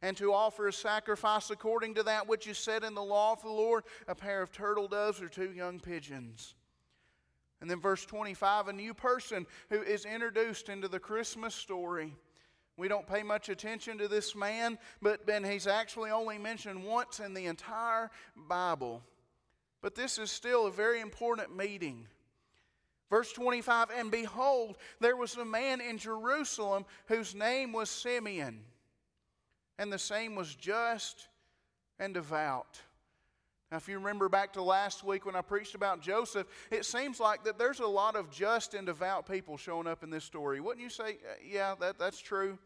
And 0.00 0.16
to 0.16 0.32
offer 0.32 0.66
a 0.66 0.72
sacrifice 0.72 1.50
according 1.50 1.94
to 1.94 2.02
that 2.02 2.26
which 2.26 2.48
is 2.48 2.58
said 2.58 2.82
in 2.82 2.94
the 2.94 3.02
law 3.02 3.32
of 3.32 3.42
the 3.42 3.48
Lord, 3.48 3.84
a 4.08 4.16
pair 4.16 4.42
of 4.42 4.50
turtle 4.50 4.88
doves 4.88 5.22
or 5.22 5.28
two 5.28 5.52
young 5.52 5.78
pigeons. 5.78 6.54
And 7.62 7.70
then, 7.70 7.80
verse 7.80 8.04
25, 8.04 8.66
a 8.66 8.72
new 8.72 8.92
person 8.92 9.46
who 9.70 9.82
is 9.82 10.04
introduced 10.04 10.68
into 10.68 10.88
the 10.88 10.98
Christmas 10.98 11.54
story. 11.54 12.12
We 12.76 12.88
don't 12.88 13.06
pay 13.06 13.22
much 13.22 13.48
attention 13.48 13.98
to 13.98 14.08
this 14.08 14.34
man, 14.34 14.78
but 15.00 15.26
then 15.26 15.44
he's 15.44 15.68
actually 15.68 16.10
only 16.10 16.38
mentioned 16.38 16.82
once 16.82 17.20
in 17.20 17.34
the 17.34 17.46
entire 17.46 18.10
Bible. 18.34 19.00
But 19.80 19.94
this 19.94 20.18
is 20.18 20.32
still 20.32 20.66
a 20.66 20.72
very 20.72 21.00
important 21.00 21.56
meeting. 21.56 22.08
Verse 23.08 23.32
25, 23.32 23.90
and 23.96 24.10
behold, 24.10 24.76
there 24.98 25.16
was 25.16 25.36
a 25.36 25.44
man 25.44 25.80
in 25.80 25.98
Jerusalem 25.98 26.84
whose 27.06 27.32
name 27.32 27.72
was 27.72 27.90
Simeon, 27.90 28.58
and 29.78 29.92
the 29.92 30.00
same 30.00 30.34
was 30.34 30.52
just 30.56 31.28
and 32.00 32.12
devout. 32.12 32.80
Now, 33.72 33.78
if 33.78 33.88
you 33.88 33.96
remember 33.96 34.28
back 34.28 34.52
to 34.52 34.62
last 34.62 35.02
week 35.02 35.24
when 35.24 35.34
I 35.34 35.40
preached 35.40 35.74
about 35.74 36.02
Joseph, 36.02 36.46
it 36.70 36.84
seems 36.84 37.18
like 37.18 37.42
that 37.44 37.56
there's 37.56 37.80
a 37.80 37.86
lot 37.86 38.16
of 38.16 38.30
just 38.30 38.74
and 38.74 38.84
devout 38.84 39.26
people 39.26 39.56
showing 39.56 39.86
up 39.86 40.02
in 40.02 40.10
this 40.10 40.24
story. 40.24 40.60
Wouldn't 40.60 40.82
you 40.82 40.90
say, 40.90 41.12
uh, 41.12 41.36
yeah, 41.42 41.74
that, 41.80 41.98
that's 41.98 42.20
true? 42.20 42.58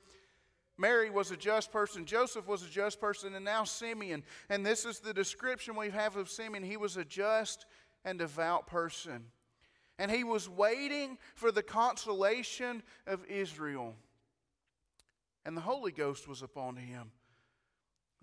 Mary 0.77 1.09
was 1.09 1.31
a 1.31 1.37
just 1.37 1.71
person, 1.71 2.07
Joseph 2.07 2.49
was 2.49 2.65
a 2.65 2.69
just 2.69 3.01
person, 3.01 3.37
and 3.37 3.45
now 3.45 3.63
Simeon. 3.63 4.25
And 4.49 4.67
this 4.67 4.85
is 4.85 4.99
the 4.99 5.15
description 5.15 5.77
we 5.77 5.91
have 5.91 6.17
of 6.17 6.29
Simeon. 6.29 6.65
He 6.65 6.77
was 6.77 6.97
a 6.97 7.05
just 7.05 7.67
and 8.05 8.19
devout 8.19 8.67
person. 8.67 9.27
And 10.01 10.11
he 10.11 10.25
was 10.25 10.49
waiting 10.49 11.19
for 11.37 11.53
the 11.53 11.63
consolation 11.63 12.83
of 13.07 13.25
Israel. 13.27 13.95
And 15.45 15.57
the 15.57 15.61
Holy 15.61 15.93
Ghost 15.93 16.27
was 16.27 16.43
upon 16.43 16.75
him. 16.75 17.13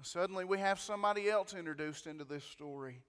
Suddenly, 0.03 0.45
we 0.45 0.59
have 0.59 0.79
somebody 0.79 1.29
else 1.29 1.53
introduced 1.53 2.07
into 2.07 2.25
this 2.25 2.43
story. 2.43 3.01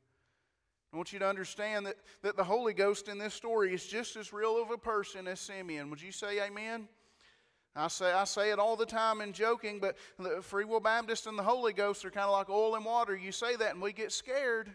I 0.93 0.97
want 0.97 1.13
you 1.13 1.19
to 1.19 1.29
understand 1.29 1.87
that, 1.87 1.97
that 2.23 2.37
the 2.37 2.45
Holy 2.45 2.73
Ghost 2.73 3.09
in 3.09 3.19
this 3.19 3.35
story 3.35 3.75
is 3.75 3.85
just 3.85 4.15
as 4.15 4.33
real 4.33 4.63
of 4.63 4.71
a 4.71 4.79
person 4.79 5.27
as 5.27 5.41
Simeon. 5.41 5.91
Would 5.91 6.01
you 6.01 6.13
say 6.13 6.41
amen? 6.41 6.89
I 7.75 7.89
say, 7.89 8.13
I 8.13 8.23
say 8.23 8.53
it 8.53 8.61
all 8.61 8.77
the 8.77 8.87
time 8.87 9.21
in 9.21 9.33
joking, 9.33 9.81
but 9.81 9.97
the 10.21 10.41
Free 10.41 10.65
Will 10.65 10.79
Baptist 10.79 11.27
and 11.27 11.37
the 11.37 11.43
Holy 11.43 11.73
Ghost 11.73 12.05
are 12.05 12.11
kind 12.11 12.27
of 12.27 12.33
like 12.33 12.49
oil 12.49 12.77
and 12.77 12.85
water. 12.85 13.17
You 13.17 13.33
say 13.33 13.57
that 13.57 13.73
and 13.73 13.83
we 13.83 13.93
get 13.93 14.13
scared. 14.13 14.73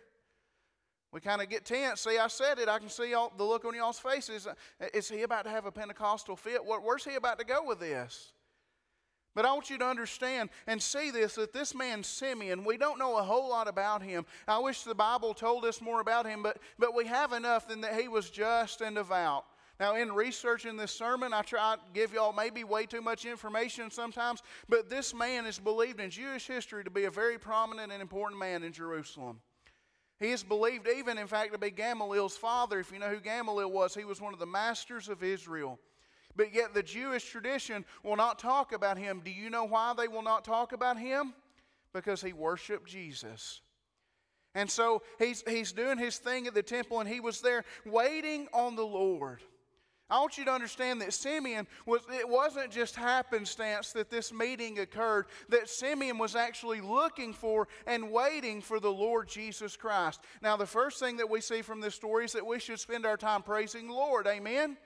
We 1.14 1.22
kind 1.22 1.42
of 1.42 1.50
get 1.50 1.64
tense. 1.64 2.02
See, 2.02 2.18
I 2.18 2.28
said 2.28 2.60
it. 2.60 2.68
I 2.68 2.80
can 2.80 2.90
see 2.90 3.14
all, 3.14 3.32
the 3.38 3.46
look 3.46 3.64
on 3.64 3.74
y'all's 3.74 3.98
faces. 3.98 4.46
Is 4.94 5.08
he 5.08 5.22
about 5.22 5.46
to 5.46 5.50
have 5.50 5.66
a 5.66 5.72
Pentecostal 5.72 6.36
fit? 6.36 6.60
Where's 6.66 7.06
he 7.06 7.16
about 7.16 7.40
to 7.40 7.46
go 7.46 7.64
with 7.66 7.80
this? 7.80 8.34
But 9.36 9.46
I 9.46 9.54
want 9.54 9.70
you 9.70 9.78
to 9.78 9.86
understand 9.86 10.50
and 10.68 10.82
see 10.82 11.12
this 11.12 11.36
that 11.36 11.54
this 11.54 11.76
man 11.76 12.04
Simeon, 12.04 12.66
we 12.66 12.78
don't 12.78 13.00
know 13.00 13.18
a 13.18 13.24
whole 13.24 13.50
lot 13.50 13.68
about 13.68 14.02
him. 14.02 14.26
I 14.48 14.60
wish 14.60 14.84
the 14.84 14.96
Bible 14.96 15.34
told 15.34 15.66
us 15.66 15.82
more 15.82 16.02
about 16.02 16.26
him, 16.26 16.44
but, 16.44 16.58
but 16.78 16.96
we 16.96 17.06
have 17.06 17.32
enough 17.32 17.68
that 17.68 18.00
he 18.00 18.08
was 18.08 18.30
just 18.30 18.82
and 18.82 18.96
devout. 18.96 19.46
Now, 19.80 19.96
in 19.96 20.12
researching 20.12 20.76
this 20.76 20.92
sermon, 20.92 21.34
I 21.34 21.42
try 21.42 21.76
to 21.76 21.82
give 21.94 22.12
y'all 22.12 22.34
maybe 22.34 22.66
way 22.66 22.86
too 22.86 23.02
much 23.02 23.24
information 23.24 23.90
sometimes, 23.92 24.44
but 24.68 24.90
this 24.90 25.14
man 25.14 25.46
is 25.46 25.58
believed 25.58 26.02
in 26.02 26.10
Jewish 26.10 26.48
history 26.48 26.84
to 26.84 26.90
be 26.90 27.06
a 27.06 27.12
very 27.12 27.38
prominent 27.38 27.94
and 27.94 28.02
important 28.02 28.40
man 28.40 28.64
in 28.64 28.74
Jerusalem. 28.74 29.40
He 30.20 30.32
is 30.32 30.44
believed, 30.44 30.90
even 30.90 31.18
in 31.18 31.28
fact, 31.28 31.54
to 31.54 31.58
be 31.58 31.72
Gamaliel's 31.72 32.36
father. 32.36 32.80
If 32.80 32.92
you 32.92 33.00
know 33.00 33.08
who 33.08 33.22
Gamaliel 33.22 33.72
was, 33.72 33.96
he 33.96 34.04
was 34.04 34.20
one 34.20 34.34
of 34.34 34.40
the 34.40 34.46
masters 34.46 35.08
of 35.08 35.24
Israel. 35.24 35.80
But 36.40 36.54
yet 36.54 36.74
the 36.74 36.82
Jewish 36.82 37.30
tradition 37.30 37.84
will 38.02 38.16
not 38.16 38.40
talk 38.40 38.72
about 38.72 38.98
him. 38.98 39.22
Do 39.26 39.30
you 39.30 39.50
know 39.50 39.66
why 39.66 39.94
they 39.94 40.08
will 40.08 40.22
not 40.22 40.46
talk 40.46 40.72
about 40.72 40.98
him? 40.98 41.34
Because 41.92 42.22
he 42.22 42.32
worshiped 42.32 42.88
Jesus. 42.88 43.60
And 44.56 44.72
so 44.72 45.02
he's, 45.20 45.44
he's 45.46 45.74
doing 45.74 45.98
his 45.98 46.18
thing 46.18 46.48
at 46.48 46.54
the 46.54 46.64
temple, 46.64 47.02
and 47.02 47.10
he 47.10 47.20
was 47.20 47.42
there 47.42 47.66
waiting 47.86 48.48
on 48.54 48.78
the 48.78 48.86
Lord. 48.86 49.42
I 50.10 50.22
want 50.22 50.38
you 50.38 50.46
to 50.46 50.52
understand 50.52 51.02
that 51.02 51.12
Simeon 51.12 51.68
was, 51.86 52.04
it 52.10 52.30
wasn't 52.30 52.72
just 52.72 52.96
happenstance 52.96 53.92
that 53.92 54.10
this 54.10 54.32
meeting 54.32 54.80
occurred, 54.80 55.26
that 55.50 55.68
Simeon 55.68 56.18
was 56.18 56.38
actually 56.38 56.80
looking 56.80 57.34
for 57.34 57.68
and 57.86 58.14
waiting 58.14 58.62
for 58.62 58.80
the 58.80 58.92
Lord 58.92 59.28
Jesus 59.28 59.76
Christ. 59.76 60.22
Now, 60.42 60.56
the 60.56 60.66
first 60.66 61.02
thing 61.02 61.18
that 61.18 61.30
we 61.30 61.42
see 61.42 61.62
from 61.62 61.82
this 61.82 61.96
story 61.96 62.24
is 62.24 62.32
that 62.32 62.46
we 62.46 62.60
should 62.60 62.80
spend 62.80 63.06
our 63.06 63.18
time 63.18 63.44
praising 63.44 63.88
the 63.88 63.94
Lord. 63.94 64.26
Amen? 64.26 64.78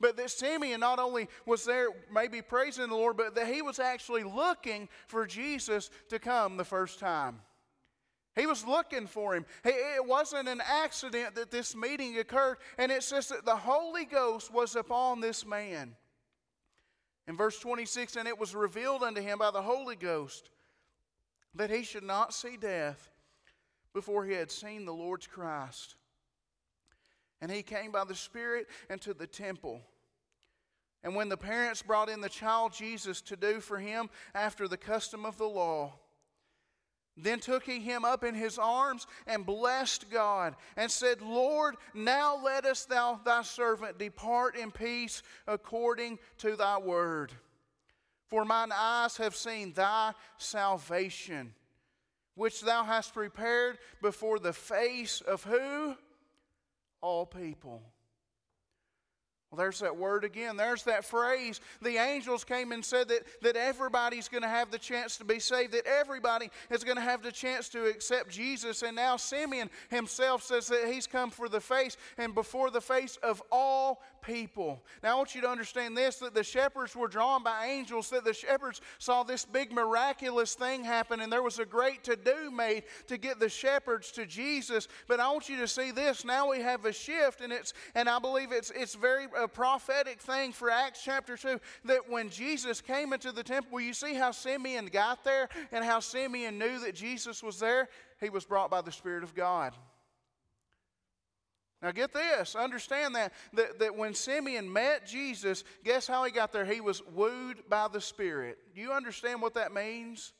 But 0.00 0.16
that 0.16 0.30
Simeon 0.30 0.80
not 0.80 0.98
only 0.98 1.28
was 1.44 1.64
there 1.64 1.88
maybe 2.12 2.40
praising 2.40 2.88
the 2.88 2.94
Lord, 2.94 3.16
but 3.16 3.34
that 3.34 3.46
he 3.46 3.60
was 3.60 3.78
actually 3.78 4.24
looking 4.24 4.88
for 5.06 5.26
Jesus 5.26 5.90
to 6.08 6.18
come 6.18 6.56
the 6.56 6.64
first 6.64 6.98
time. 6.98 7.40
He 8.34 8.46
was 8.46 8.64
looking 8.64 9.06
for 9.06 9.34
him. 9.34 9.44
It 9.64 10.06
wasn't 10.06 10.48
an 10.48 10.62
accident 10.64 11.34
that 11.34 11.50
this 11.50 11.76
meeting 11.76 12.18
occurred, 12.18 12.58
and 12.78 12.90
it 12.90 13.02
says 13.02 13.28
that 13.28 13.44
the 13.44 13.56
Holy 13.56 14.04
Ghost 14.04 14.52
was 14.52 14.76
upon 14.76 15.20
this 15.20 15.44
man. 15.44 15.94
In 17.26 17.36
verse 17.36 17.58
26, 17.58 18.16
and 18.16 18.26
it 18.26 18.38
was 18.38 18.54
revealed 18.54 19.02
unto 19.02 19.20
him 19.20 19.38
by 19.38 19.50
the 19.50 19.62
Holy 19.62 19.96
Ghost 19.96 20.48
that 21.54 21.70
he 21.70 21.82
should 21.82 22.04
not 22.04 22.32
see 22.32 22.56
death 22.56 23.10
before 23.92 24.24
he 24.24 24.32
had 24.32 24.50
seen 24.50 24.84
the 24.84 24.94
Lord's 24.94 25.26
Christ. 25.26 25.96
And 27.40 27.50
he 27.50 27.62
came 27.62 27.90
by 27.90 28.04
the 28.04 28.14
Spirit 28.14 28.68
into 28.88 29.14
the 29.14 29.26
temple. 29.26 29.82
And 31.02 31.14
when 31.14 31.28
the 31.28 31.36
parents 31.36 31.82
brought 31.82 32.10
in 32.10 32.20
the 32.20 32.28
child 32.28 32.72
Jesus 32.72 33.20
to 33.22 33.36
do 33.36 33.60
for 33.60 33.78
him 33.78 34.10
after 34.34 34.68
the 34.68 34.76
custom 34.76 35.24
of 35.24 35.38
the 35.38 35.48
law, 35.48 35.94
then 37.16 37.40
took 37.40 37.64
he 37.64 37.80
him 37.80 38.04
up 38.04 38.22
in 38.24 38.34
his 38.34 38.58
arms 38.58 39.06
and 39.26 39.44
blessed 39.44 40.10
God 40.10 40.56
and 40.76 40.90
said, 40.90 41.20
Lord, 41.20 41.76
now 41.94 42.40
lettest 42.42 42.88
thou 42.88 43.20
thy 43.24 43.42
servant 43.42 43.98
depart 43.98 44.56
in 44.56 44.70
peace 44.70 45.22
according 45.46 46.18
to 46.38 46.56
thy 46.56 46.78
word. 46.78 47.32
For 48.28 48.44
mine 48.44 48.70
eyes 48.72 49.16
have 49.16 49.34
seen 49.34 49.72
thy 49.72 50.12
salvation, 50.38 51.52
which 52.36 52.60
thou 52.60 52.84
hast 52.84 53.12
prepared 53.12 53.78
before 54.00 54.38
the 54.38 54.52
face 54.52 55.20
of 55.20 55.44
who? 55.44 55.96
All 57.00 57.26
people 57.26 57.82
well, 59.50 59.58
there's 59.58 59.80
that 59.80 59.96
word 59.96 60.22
again. 60.22 60.56
There's 60.56 60.84
that 60.84 61.04
phrase. 61.04 61.60
The 61.82 61.96
angels 61.96 62.44
came 62.44 62.70
and 62.70 62.84
said 62.84 63.08
that, 63.08 63.22
that 63.42 63.56
everybody's 63.56 64.28
going 64.28 64.44
to 64.44 64.48
have 64.48 64.70
the 64.70 64.78
chance 64.78 65.16
to 65.16 65.24
be 65.24 65.40
saved, 65.40 65.72
that 65.72 65.86
everybody 65.86 66.50
is 66.70 66.84
going 66.84 66.96
to 66.96 67.02
have 67.02 67.22
the 67.22 67.32
chance 67.32 67.68
to 67.70 67.86
accept 67.86 68.30
Jesus. 68.30 68.82
And 68.82 68.94
now 68.94 69.16
Simeon 69.16 69.68
himself 69.88 70.44
says 70.44 70.68
that 70.68 70.86
he's 70.86 71.08
come 71.08 71.30
for 71.30 71.48
the 71.48 71.60
face 71.60 71.96
and 72.16 72.32
before 72.32 72.70
the 72.70 72.80
face 72.80 73.16
of 73.24 73.42
all 73.50 74.02
people. 74.22 74.82
Now, 75.02 75.12
I 75.12 75.14
want 75.14 75.34
you 75.34 75.40
to 75.42 75.48
understand 75.48 75.96
this 75.96 76.16
that 76.16 76.34
the 76.34 76.44
shepherds 76.44 76.94
were 76.94 77.08
drawn 77.08 77.42
by 77.42 77.66
angels, 77.66 78.10
that 78.10 78.24
the 78.24 78.34
shepherds 78.34 78.80
saw 78.98 79.22
this 79.22 79.44
big 79.44 79.72
miraculous 79.72 80.54
thing 80.54 80.84
happen, 80.84 81.20
and 81.20 81.32
there 81.32 81.42
was 81.42 81.58
a 81.58 81.64
great 81.64 82.04
to 82.04 82.16
do 82.16 82.50
made 82.50 82.84
to 83.06 83.16
get 83.16 83.40
the 83.40 83.48
shepherds 83.48 84.10
to 84.12 84.26
Jesus. 84.26 84.88
But 85.08 85.20
I 85.20 85.30
want 85.30 85.48
you 85.48 85.58
to 85.58 85.68
see 85.68 85.90
this. 85.90 86.24
Now 86.24 86.50
we 86.50 86.60
have 86.60 86.84
a 86.84 86.92
shift, 86.92 87.40
and 87.40 87.52
it's 87.52 87.72
and 87.94 88.08
I 88.08 88.18
believe 88.18 88.52
it's 88.52 88.70
it's 88.70 88.94
very 88.94 89.26
a 89.36 89.48
prophetic 89.48 90.20
thing 90.20 90.52
for 90.52 90.70
Acts 90.70 91.02
chapter 91.04 91.36
2 91.36 91.60
that 91.86 92.08
when 92.08 92.30
Jesus 92.30 92.80
came 92.80 93.12
into 93.12 93.32
the 93.32 93.42
temple, 93.42 93.80
you 93.80 93.92
see 93.92 94.14
how 94.14 94.30
Simeon 94.30 94.86
got 94.86 95.24
there 95.24 95.48
and 95.72 95.84
how 95.84 96.00
Simeon 96.00 96.58
knew 96.58 96.78
that 96.80 96.94
Jesus 96.94 97.42
was 97.42 97.58
there? 97.58 97.88
He 98.20 98.30
was 98.30 98.44
brought 98.44 98.70
by 98.70 98.82
the 98.82 98.92
Spirit 98.92 99.24
of 99.24 99.34
God. 99.34 99.74
Now, 101.82 101.92
get 101.92 102.12
this. 102.12 102.54
Understand 102.54 103.14
that, 103.14 103.32
that, 103.54 103.78
that 103.78 103.96
when 103.96 104.12
Simeon 104.12 104.70
met 104.70 105.06
Jesus, 105.06 105.64
guess 105.82 106.06
how 106.06 106.24
he 106.24 106.30
got 106.30 106.52
there? 106.52 106.66
He 106.66 106.82
was 106.82 107.02
wooed 107.14 107.68
by 107.70 107.88
the 107.88 108.00
Spirit. 108.00 108.58
Do 108.74 108.82
you 108.82 108.92
understand 108.92 109.40
what 109.40 109.54
that 109.54 109.72
means? 109.72 110.34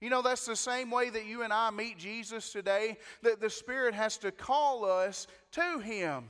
You 0.00 0.10
know, 0.10 0.20
that's 0.20 0.44
the 0.44 0.56
same 0.56 0.90
way 0.90 1.08
that 1.08 1.24
you 1.24 1.42
and 1.42 1.52
I 1.52 1.70
meet 1.70 1.96
Jesus 1.96 2.52
today, 2.52 2.98
that 3.22 3.40
the 3.40 3.48
Spirit 3.48 3.94
has 3.94 4.18
to 4.18 4.30
call 4.30 4.84
us 4.84 5.26
to 5.52 5.78
Him. 5.78 6.28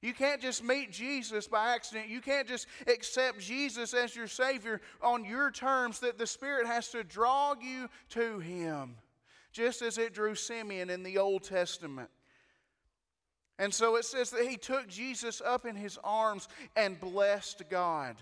You 0.00 0.14
can't 0.14 0.40
just 0.40 0.62
meet 0.62 0.92
Jesus 0.92 1.48
by 1.48 1.74
accident. 1.74 2.08
You 2.08 2.20
can't 2.20 2.46
just 2.46 2.66
accept 2.86 3.40
Jesus 3.40 3.94
as 3.94 4.14
your 4.14 4.28
Savior 4.28 4.80
on 5.00 5.24
your 5.24 5.50
terms, 5.50 5.98
that 6.00 6.18
the 6.18 6.26
Spirit 6.26 6.66
has 6.66 6.88
to 6.90 7.02
draw 7.02 7.54
you 7.60 7.88
to 8.10 8.38
Him, 8.38 8.96
just 9.52 9.82
as 9.82 9.98
it 9.98 10.14
drew 10.14 10.36
Simeon 10.36 10.90
in 10.90 11.02
the 11.02 11.18
Old 11.18 11.42
Testament. 11.42 12.08
And 13.62 13.72
so 13.72 13.94
it 13.94 14.04
says 14.04 14.30
that 14.30 14.48
he 14.48 14.56
took 14.56 14.88
Jesus 14.88 15.40
up 15.40 15.66
in 15.66 15.76
his 15.76 15.96
arms 16.02 16.48
and 16.74 17.00
blessed 17.00 17.62
God 17.70 18.16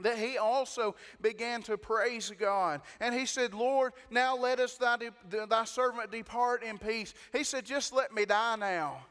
that 0.00 0.18
he 0.18 0.38
also 0.38 0.94
began 1.20 1.62
to 1.62 1.76
praise 1.76 2.32
God. 2.36 2.80
And 3.00 3.14
he 3.14 3.24
said, 3.24 3.54
Lord, 3.54 3.92
now 4.10 4.36
let 4.36 4.58
us 4.58 4.76
thy, 4.76 4.96
thy 5.48 5.64
servant 5.64 6.10
depart 6.10 6.64
in 6.64 6.78
peace. 6.78 7.14
He 7.32 7.44
said, 7.44 7.64
just 7.64 7.92
let 7.92 8.12
me 8.12 8.24
die 8.24 8.56
now. 8.56 9.04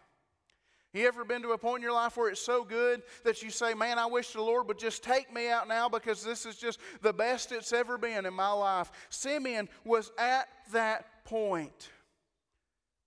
You 0.93 1.07
ever 1.07 1.23
been 1.23 1.41
to 1.43 1.51
a 1.51 1.57
point 1.57 1.77
in 1.77 1.83
your 1.83 1.93
life 1.93 2.17
where 2.17 2.29
it's 2.29 2.41
so 2.41 2.65
good 2.65 3.01
that 3.23 3.41
you 3.41 3.49
say, 3.49 3.73
Man, 3.73 3.97
I 3.97 4.07
wish 4.07 4.33
the 4.33 4.41
Lord 4.41 4.67
would 4.67 4.79
just 4.79 5.03
take 5.03 5.33
me 5.33 5.49
out 5.49 5.69
now 5.69 5.87
because 5.87 6.21
this 6.21 6.45
is 6.45 6.57
just 6.57 6.79
the 7.01 7.13
best 7.13 7.53
it's 7.53 7.71
ever 7.71 7.97
been 7.97 8.25
in 8.25 8.33
my 8.33 8.51
life? 8.51 8.91
Simeon 9.09 9.69
was 9.85 10.11
at 10.17 10.49
that 10.73 11.23
point. 11.23 11.89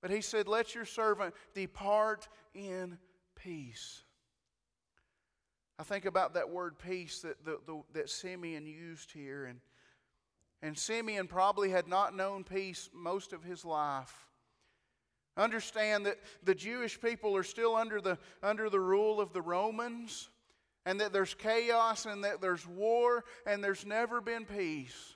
But 0.05 0.11
he 0.11 0.21
said, 0.21 0.49
Let 0.49 0.75
your 0.75 0.85
servant 0.85 1.35
depart 1.55 2.29
in 2.53 2.99
peace. 3.37 4.03
I 5.79 5.83
think 5.83 6.05
about 6.05 6.35
that 6.35 6.51
word 6.51 6.79
peace 6.79 7.23
that, 7.23 7.43
the, 7.43 7.59
the, 7.67 7.81
that 7.95 8.11
Simeon 8.11 8.67
used 8.67 9.13
here. 9.13 9.47
And, 9.47 9.61
and 10.61 10.77
Simeon 10.77 11.27
probably 11.27 11.71
had 11.71 11.89
not 11.89 12.15
known 12.15 12.45
peace 12.45 12.91
most 12.93 13.33
of 13.33 13.45
his 13.45 13.65
life. 13.65 14.29
Understand 15.39 16.05
that 16.05 16.19
the 16.43 16.55
Jewish 16.55 17.01
people 17.01 17.35
are 17.35 17.43
still 17.43 17.75
under 17.75 17.99
the, 17.99 18.19
under 18.43 18.69
the 18.69 18.81
rule 18.81 19.23
of 19.23 19.33
the 19.33 19.41
Romans, 19.41 20.29
and 20.85 21.01
that 21.01 21.15
there's 21.15 21.33
chaos, 21.33 22.05
and 22.05 22.25
that 22.25 22.43
there's 22.43 22.67
war, 22.67 23.25
and 23.47 23.65
there's 23.65 23.87
never 23.87 24.21
been 24.21 24.45
peace. 24.45 25.15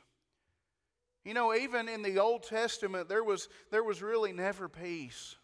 You 1.29 1.35
know, 1.35 1.55
even 1.55 1.91
in 1.91 2.01
the 2.01 2.21
Old 2.21 2.45
Testament, 2.45 3.11
there 3.11 3.23
was, 3.23 3.51
there 3.71 3.85
was 3.85 4.03
really 4.03 4.33
never 4.33 4.67
peace. 4.67 5.37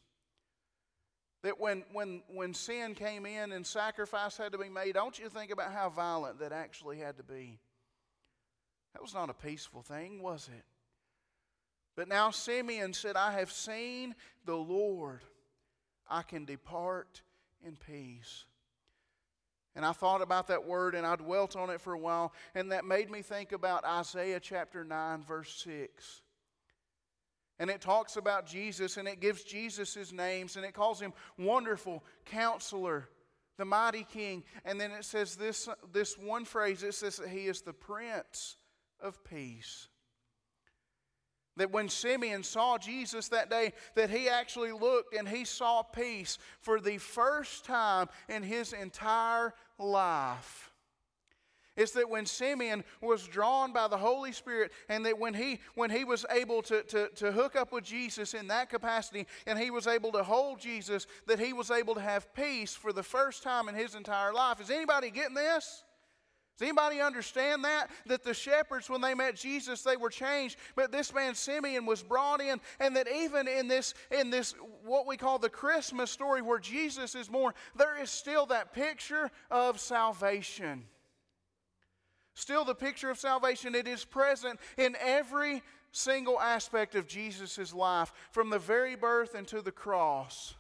That 1.43 1.61
when, 1.61 1.85
when, 1.93 2.23
when 2.27 2.55
sin 2.55 2.95
came 2.95 3.27
in 3.27 3.53
and 3.53 3.67
sacrifice 3.67 4.39
had 4.39 4.53
to 4.53 4.59
be 4.59 4.71
made, 4.71 4.95
don't 4.95 5.19
you 5.19 5.29
think 5.29 5.51
about 5.51 5.75
how 5.75 5.91
violent 5.91 6.39
that 6.39 6.53
actually 6.53 7.01
had 7.01 7.19
to 7.19 7.23
be? 7.23 7.59
That 8.95 9.03
was 9.03 9.13
not 9.13 9.29
a 9.29 9.35
peaceful 9.35 9.83
thing, 9.83 10.23
was 10.23 10.49
it? 10.57 10.65
But 11.97 12.09
now 12.09 12.31
Simeon 12.31 12.95
said, 12.95 13.15
I 13.15 13.33
have 13.33 13.53
seen 13.53 14.15
the 14.47 14.57
Lord. 14.57 15.21
I 16.09 16.23
can 16.23 16.47
depart 16.47 17.21
in 17.63 17.77
peace. 17.77 18.47
And 19.77 19.85
I 19.85 19.93
thought 19.93 20.23
about 20.23 20.47
that 20.49 20.67
word 20.67 20.95
and 20.95 21.07
I 21.07 21.17
dwelt 21.17 21.57
on 21.57 21.71
it 21.71 21.81
for 21.81 21.93
a 21.93 21.99
while, 21.99 22.33
and 22.55 22.71
that 22.73 22.85
made 22.85 23.11
me 23.11 23.23
think 23.23 23.53
about 23.53 23.85
Isaiah 23.85 24.41
chapter 24.41 24.85
9, 24.85 25.25
verse 25.25 25.65
6. 25.65 26.23
And 27.59 27.71
it 27.71 27.81
talks 27.81 28.17
about 28.17 28.47
Jesus 28.47 28.97
and 28.97 29.07
it 29.07 29.21
gives 29.21 29.45
Jesus 29.45 29.95
his 29.95 30.13
names 30.13 30.57
and 30.57 30.65
it 30.65 30.75
calls 30.75 31.01
him 31.01 31.13
Wonderful 31.39 32.05
Counselor, 32.25 33.09
the 33.59 33.65
Mighty 33.65 34.05
King. 34.05 34.43
And 34.65 34.81
then 34.81 34.91
it 34.91 35.05
says 35.05 35.37
this, 35.37 35.69
this 35.93 36.19
one 36.19 36.45
phrase 36.45 36.83
it 36.83 36.95
says 36.95 37.17
that 37.17 37.29
he 37.29 37.47
is 37.47 37.61
the 37.61 37.73
Prince 37.73 38.57
of 39.01 39.23
Peace. 39.25 39.89
That 41.57 41.71
when 41.71 41.89
Simeon 41.89 42.43
saw 42.43 42.79
Jesus 42.79 43.29
that 43.29 43.49
day, 43.49 43.73
that 43.95 44.11
he 44.11 44.29
actually 44.29 44.73
looked 44.73 45.15
and 45.15 45.29
he 45.29 45.45
saw 45.45 45.83
peace 45.83 46.39
for 46.61 46.81
the 46.81 46.99
first 46.99 47.65
time 47.65 48.09
in 48.29 48.43
his 48.43 48.73
entire 48.73 49.55
life. 49.79 50.73
It's 51.77 51.93
that 51.93 52.09
when 52.09 52.25
Simeon 52.25 52.85
was 53.01 53.27
drawn 53.27 53.73
by 53.73 53.89
the 53.89 53.97
Holy 53.97 54.31
Spirit, 54.31 54.73
and 54.89 55.05
that 55.07 55.19
when 55.19 55.35
he 55.35 55.61
when 55.75 55.91
he 55.91 56.05
was 56.05 56.25
able 56.31 56.63
to, 56.63 56.83
to, 56.85 57.09
to 57.17 57.33
hook 57.33 57.57
up 57.57 57.73
with 57.73 57.85
Jesus 57.85 58.35
in 58.35 58.47
that 58.49 58.71
capacity, 58.71 59.27
and 59.47 59.59
he 59.59 59.71
was 59.71 59.87
able 59.87 60.13
to 60.13 60.23
hold 60.23 60.61
Jesus, 60.61 61.07
that 61.27 61.41
he 61.41 61.53
was 61.53 61.71
able 61.71 61.95
to 61.95 62.01
have 62.01 62.33
peace 62.35 62.75
for 62.75 62.93
the 62.93 63.03
first 63.03 63.43
time 63.43 63.69
in 63.69 63.75
his 63.75 63.95
entire 63.95 64.33
life. 64.33 64.61
Is 64.61 64.71
anybody 64.71 65.11
getting 65.11 65.35
this? 65.35 65.84
Does 66.57 66.69
anybody 66.69 67.01
understand 67.01 67.65
that? 67.65 67.91
That 68.07 68.23
the 68.23 68.33
shepherds, 68.33 68.89
when 68.89 69.01
they 69.01 69.15
met 69.15 69.35
Jesus, 69.35 69.83
they 69.83 69.97
were 69.97 70.11
changed. 70.11 70.57
But 70.77 70.93
this 70.93 71.13
man 71.13 71.35
Simeon 71.35 71.85
was 71.85 72.03
brought 72.03 72.41
in, 72.41 72.61
and 72.79 72.97
that 72.97 73.09
even 73.09 73.49
in 73.49 73.67
this, 73.67 73.95
in 74.13 74.31
this 74.31 74.55
what 74.85 75.07
we 75.07 75.17
call 75.17 75.39
the 75.39 75.49
Christmas 75.49 76.13
story 76.13 76.43
where 76.43 76.61
Jesus 76.61 77.17
is 77.17 77.29
born, 77.29 77.55
there 77.75 78.01
is 78.01 78.09
still 78.09 78.47
that 78.47 78.73
picture 78.73 79.33
of 79.51 79.81
salvation. 79.81 80.85
Still 82.35 82.65
the 82.65 82.75
picture 82.75 83.11
of 83.11 83.19
salvation. 83.19 83.75
It 83.75 83.89
is 83.89 84.05
present 84.05 84.61
in 84.77 84.97
every 85.01 85.61
single 85.91 86.41
aspect 86.41 86.95
of 86.95 87.09
Jesus' 87.09 87.73
life, 87.75 88.13
from 88.31 88.51
the 88.51 88.59
very 88.61 88.95
birth 88.95 89.35
into 89.35 89.61
the 89.61 89.73
cross. 89.73 90.55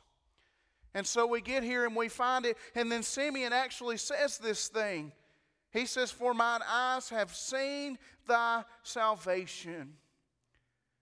And 0.92 1.06
so 1.06 1.26
we 1.26 1.40
get 1.40 1.62
here 1.62 1.84
and 1.84 1.94
we 1.94 2.08
find 2.08 2.46
it, 2.46 2.56
and 2.74 2.90
then 2.90 3.02
Simeon 3.02 3.52
actually 3.52 3.96
says 3.96 4.38
this 4.38 4.68
thing. 4.68 5.12
He 5.74 5.84
says, 5.84 6.10
For 6.10 6.32
mine 6.32 6.60
eyes 6.66 7.10
have 7.10 7.34
seen 7.34 7.98
thy 8.26 8.62
salvation. 8.82 9.94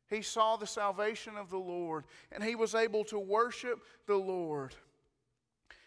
He 0.08 0.22
saw 0.22 0.56
the 0.56 0.66
salvation 0.66 1.36
of 1.36 1.50
the 1.50 1.58
Lord, 1.58 2.04
and 2.32 2.42
he 2.42 2.54
was 2.54 2.74
able 2.74 3.04
to 3.04 3.18
worship 3.18 3.82
the 4.06 4.16
Lord. 4.16 4.74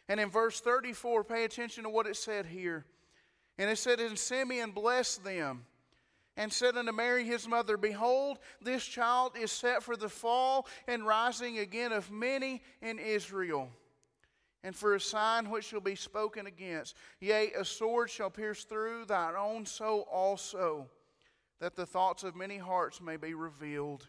And 0.08 0.20
in 0.20 0.30
verse 0.30 0.62
34, 0.62 1.24
pay 1.24 1.44
attention 1.44 1.84
to 1.84 1.90
what 1.90 2.08
it 2.08 2.16
said 2.16 2.46
here. 2.46 2.86
And 3.58 3.70
it 3.70 3.78
said, 3.78 4.00
And 4.00 4.18
Simeon 4.18 4.72
blessed 4.72 5.24
them 5.24 5.66
and 6.38 6.52
said 6.54 6.78
unto 6.78 6.92
Mary 6.92 7.26
his 7.26 7.48
mother, 7.48 7.78
Behold, 7.78 8.40
this 8.62 8.86
child 8.86 9.34
is 9.40 9.52
set 9.52 9.82
for 9.82 9.96
the 9.96 10.10
fall 10.10 10.68
and 10.88 11.08
rising 11.08 11.58
again 11.58 11.92
of 11.92 12.12
many 12.12 12.62
in 12.82 13.00
Israel, 13.00 13.70
and 14.66 14.76
for 14.76 14.96
a 14.96 15.00
sign 15.00 15.52
which 15.52 15.66
shall 15.66 15.80
be 15.80 15.94
spoken 15.94 16.48
against. 16.48 16.96
Yea, 17.20 17.52
a 17.52 17.64
sword 17.64 18.10
shall 18.10 18.32
pierce 18.32 18.64
through 18.64 19.06
thine 19.06 19.36
own 19.38 19.64
soul 19.64 20.08
also, 20.12 20.88
that 21.60 21.76
the 21.76 21.86
thoughts 21.86 22.24
of 22.24 22.36
many 22.36 22.58
hearts 22.58 23.00
may 23.00 23.16
be 23.16 23.36
revealed. 23.36 24.08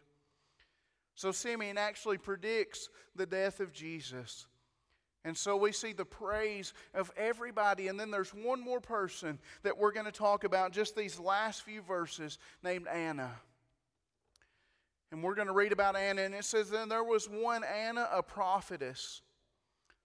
So 1.14 1.30
Simeon 1.30 1.76
actually 1.76 2.16
predicts 2.16 2.88
the 3.14 3.26
death 3.26 3.60
of 3.60 3.70
Jesus. 3.70 4.46
And 5.26 5.36
so 5.36 5.58
we 5.58 5.72
see 5.72 5.92
the 5.92 6.06
praise 6.06 6.72
of 6.94 7.12
everybody. 7.18 7.88
And 7.88 8.00
then 8.00 8.10
there's 8.10 8.32
one 8.32 8.64
more 8.64 8.80
person 8.80 9.38
that 9.62 9.76
we're 9.76 9.92
going 9.92 10.06
to 10.06 10.12
talk 10.12 10.44
about 10.44 10.72
just 10.72 10.96
these 10.96 11.20
last 11.20 11.62
few 11.62 11.82
verses 11.82 12.38
named 12.62 12.86
Anna. 12.88 13.30
And 15.12 15.22
we're 15.22 15.34
going 15.34 15.48
to 15.48 15.54
read 15.54 15.72
about 15.72 15.96
Anna. 15.96 16.22
And 16.22 16.34
it 16.34 16.46
says, 16.46 16.70
Then 16.70 16.88
there 16.88 17.04
was 17.04 17.28
one 17.28 17.62
Anna, 17.62 18.08
a 18.10 18.22
prophetess, 18.22 19.20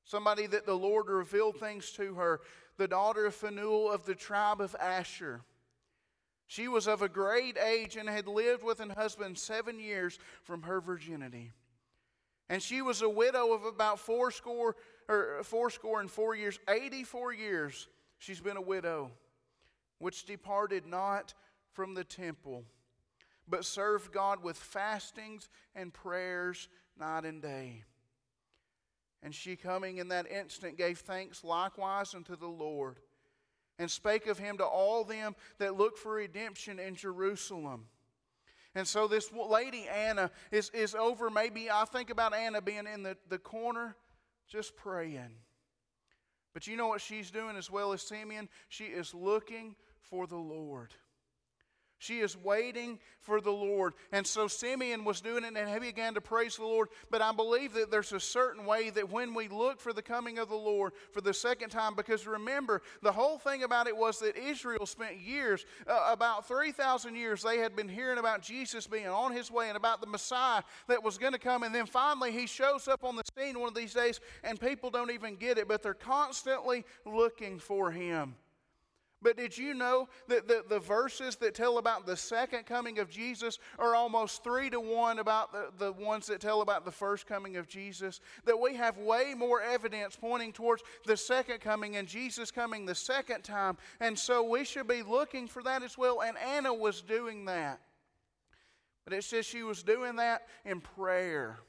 somebody 0.04 0.48
that 0.48 0.66
the 0.66 0.78
Lord 0.78 1.08
revealed 1.08 1.60
things 1.60 1.92
to 1.92 2.16
her, 2.16 2.42
the 2.78 2.88
daughter 2.88 3.26
of 3.26 3.36
Phanuel 3.36 3.92
of 3.92 4.06
the 4.06 4.16
tribe 4.16 4.62
of 4.62 4.76
Asher. 4.80 5.42
She 6.48 6.68
was 6.68 6.88
of 6.88 7.02
a 7.02 7.08
great 7.08 7.58
age 7.58 7.96
and 7.96 8.10
had 8.10 8.28
lived 8.28 8.64
with 8.64 8.82
an 8.82 8.90
husband 8.90 9.38
seven 9.38 9.80
years 9.80 10.20
from 10.44 10.64
her 10.64 10.82
virginity. 10.82 11.54
And 12.50 12.62
she 12.62 12.82
was 12.82 13.02
a 13.02 13.10
widow 13.10 13.54
of 13.54 13.64
about 13.64 14.00
fourscore 14.00 14.76
or 15.08 15.44
fourscore 15.44 16.02
and 16.02 16.12
four 16.12 16.36
years, 16.36 16.60
84 16.68 17.34
years, 17.34 17.88
she's 18.18 18.42
been 18.42 18.58
a 18.58 18.62
widow, 18.62 19.12
which 20.00 20.26
departed 20.26 20.86
not 20.86 21.34
from 21.72 21.94
the 21.94 22.04
temple, 22.04 22.64
but 23.48 23.66
served 23.66 24.12
God 24.12 24.44
with 24.44 24.58
fastings 24.58 25.50
and 25.76 25.94
prayers 25.94 26.68
night 26.98 27.26
and 27.26 27.42
day. 27.42 27.84
And 29.24 29.36
she, 29.36 29.56
coming 29.56 29.98
in 29.98 30.08
that 30.08 30.30
instant, 30.32 30.78
gave 30.78 31.00
thanks 31.00 31.44
likewise 31.44 32.16
unto 32.16 32.36
the 32.36 32.48
Lord, 32.48 32.98
and 33.78 33.90
spake 33.90 34.28
of 34.28 34.40
him 34.40 34.58
to 34.58 34.66
all 34.66 35.04
them 35.04 35.36
that 35.60 35.78
look 35.78 35.98
for 35.98 36.14
redemption 36.14 36.80
in 36.80 36.96
Jerusalem. 36.96 37.86
And 38.74 38.88
so 38.88 39.08
this 39.08 39.32
lady 39.32 39.88
Anna 39.88 40.32
is, 40.52 40.70
is 40.70 40.96
over, 40.96 41.30
maybe 41.30 41.70
I 41.70 41.86
think 41.86 42.10
about 42.10 42.34
Anna 42.34 42.62
being 42.62 42.88
in 42.92 43.04
the, 43.04 43.18
the 43.30 43.38
corner 43.38 43.96
just 44.48 44.76
praying. 44.76 45.36
But 46.54 46.68
you 46.68 46.76
know 46.76 46.88
what 46.88 47.02
she's 47.02 47.32
doing 47.32 47.56
as 47.56 47.70
well 47.70 47.94
as 47.94 48.02
Simeon? 48.02 48.50
She 48.70 48.86
is 48.86 49.14
looking 49.14 49.76
for 50.02 50.28
the 50.28 50.38
Lord. 50.38 50.94
She 52.02 52.22
is 52.22 52.36
waiting 52.36 52.98
for 53.20 53.40
the 53.40 53.52
Lord. 53.52 53.94
And 54.12 54.26
so 54.26 54.48
Simeon 54.48 55.04
was 55.04 55.22
doing 55.22 55.44
it 55.44 55.56
and 55.56 55.70
he 55.70 55.78
began 55.78 56.16
to 56.16 56.22
praise 56.22 56.56
the 56.56 56.64
Lord. 56.64 56.90
But 57.12 57.22
I 57.22 57.32
believe 57.32 57.74
that 57.74 57.92
there's 57.92 58.12
a 58.12 58.20
certain 58.20 58.66
way 58.66 58.90
that 58.90 59.12
when 59.12 59.36
we 59.36 59.48
look 59.48 59.80
for 59.80 59.94
the 59.94 60.02
coming 60.02 60.40
of 60.40 60.50
the 60.50 60.56
Lord 60.56 60.94
for 61.12 61.22
the 61.22 61.32
second 61.32 61.70
time, 61.70 61.94
because 61.96 62.26
remember, 62.26 62.82
the 63.04 63.12
whole 63.12 63.38
thing 63.38 63.62
about 63.62 63.86
it 63.86 63.96
was 63.96 64.18
that 64.18 64.36
Israel 64.36 64.88
spent 64.88 65.20
years, 65.20 65.64
uh, 65.86 66.10
about 66.12 66.48
3,000 66.48 67.16
years, 67.16 67.44
they 67.44 67.60
had 67.60 67.76
been 67.76 67.88
hearing 67.88 68.18
about 68.18 68.42
Jesus 68.42 68.88
being 68.88 69.08
on 69.08 69.32
his 69.32 69.52
way 69.52 69.68
and 69.68 69.78
about 69.78 70.02
the 70.02 70.08
Messiah 70.08 70.64
that 70.88 71.04
was 71.04 71.20
going 71.20 71.34
to 71.34 71.40
come. 71.40 71.62
And 71.62 71.74
then 71.74 71.86
finally 71.86 72.32
he 72.32 72.48
shows 72.48 72.88
up 72.88 73.04
on 73.04 73.16
the 73.16 73.24
scene 73.38 73.60
one 73.60 73.70
of 73.70 73.76
these 73.76 73.94
days 73.94 74.20
and 74.44 74.60
people 74.60 74.90
don't 74.90 75.12
even 75.12 75.36
get 75.36 75.60
it, 75.60 75.68
but 75.68 75.84
they're 75.84 75.94
constantly 75.94 76.84
looking 77.06 77.60
for 77.60 77.92
him. 77.92 78.34
But 79.24 79.38
did 79.38 79.56
you 79.56 79.76
know 79.76 80.10
that 80.30 80.48
the, 80.48 80.64
the 80.68 80.80
verses 80.80 81.36
that 81.38 81.54
tell 81.54 81.78
about 81.78 82.08
the 82.08 82.18
second 82.18 82.66
coming 82.66 82.98
of 82.98 83.08
Jesus 83.10 83.60
are 83.78 83.94
almost 83.94 84.44
three 84.44 84.70
to 84.72 84.80
one 84.80 85.20
about 85.20 85.52
the, 85.52 85.70
the 85.78 85.92
ones 85.92 86.26
that 86.28 86.42
tell 86.42 86.62
about 86.62 86.86
the 86.86 86.92
first 86.92 87.28
coming 87.28 87.58
of 87.58 87.68
Jesus? 87.68 88.20
That 88.46 88.60
we 88.60 88.76
have 88.76 88.98
way 88.98 89.36
more 89.38 89.62
evidence 89.62 90.16
pointing 90.16 90.54
towards 90.54 90.82
the 91.06 91.16
second 91.16 91.62
coming 91.62 91.98
and 91.98 92.08
Jesus 92.08 92.50
coming 92.50 92.86
the 92.86 92.96
second 92.96 93.44
time. 93.44 93.78
And 94.00 94.18
so 94.18 94.44
we 94.44 94.66
should 94.66 94.88
be 94.88 95.04
looking 95.04 95.48
for 95.48 95.62
that 95.64 95.84
as 95.84 95.98
well. 96.00 96.22
And 96.22 96.36
Anna 96.38 96.74
was 96.74 97.04
doing 97.04 97.46
that. 97.46 97.80
But 99.06 99.14
it 99.14 99.24
says 99.24 99.46
she 99.46 99.62
was 99.62 99.84
doing 99.84 100.16
that 100.16 100.48
in 100.66 100.82
prayer. 100.82 101.60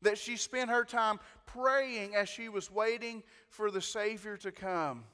That 0.00 0.16
she 0.16 0.36
spent 0.36 0.70
her 0.70 0.84
time 0.84 1.20
praying 1.44 2.14
as 2.14 2.30
she 2.30 2.48
was 2.48 2.70
waiting 2.70 3.22
for 3.48 3.70
the 3.70 3.82
Savior 3.82 4.38
to 4.38 4.52
come. 4.52 5.04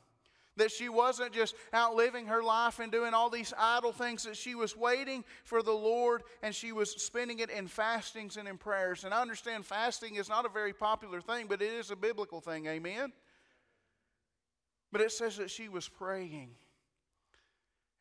That 0.61 0.71
she 0.71 0.91
wasn't 0.91 1.33
just 1.33 1.55
out 1.73 1.95
living 1.95 2.27
her 2.27 2.43
life 2.43 2.81
and 2.81 2.93
doing 2.93 3.15
all 3.15 3.31
these 3.31 3.55
idle 3.57 3.93
things, 3.93 4.25
that 4.25 4.37
she 4.37 4.55
was 4.55 4.77
waiting 4.77 5.25
for 5.43 5.63
the 5.63 5.73
Lord 5.73 6.23
and 6.43 6.55
she 6.55 6.73
was 6.73 6.91
spending 6.91 7.39
it 7.39 7.49
in 7.49 7.67
fastings 7.67 8.37
and 8.37 8.47
in 8.47 8.59
prayers. 8.59 9.05
And 9.05 9.15
I 9.15 9.23
understand 9.23 9.65
fasting 9.65 10.17
is 10.17 10.29
not 10.29 10.45
a 10.45 10.51
very 10.51 10.75
popular 10.75 11.23
thing, 11.23 11.47
but 11.49 11.63
it 11.63 11.73
is 11.73 11.91
a 11.91 11.97
biblical 11.97 12.43
thing. 12.43 12.67
Amen? 12.67 13.11
But 14.93 15.01
it 15.01 15.13
says 15.13 15.39
that 15.39 15.51
she 15.51 15.71
was 15.71 15.89
praying. 15.89 16.51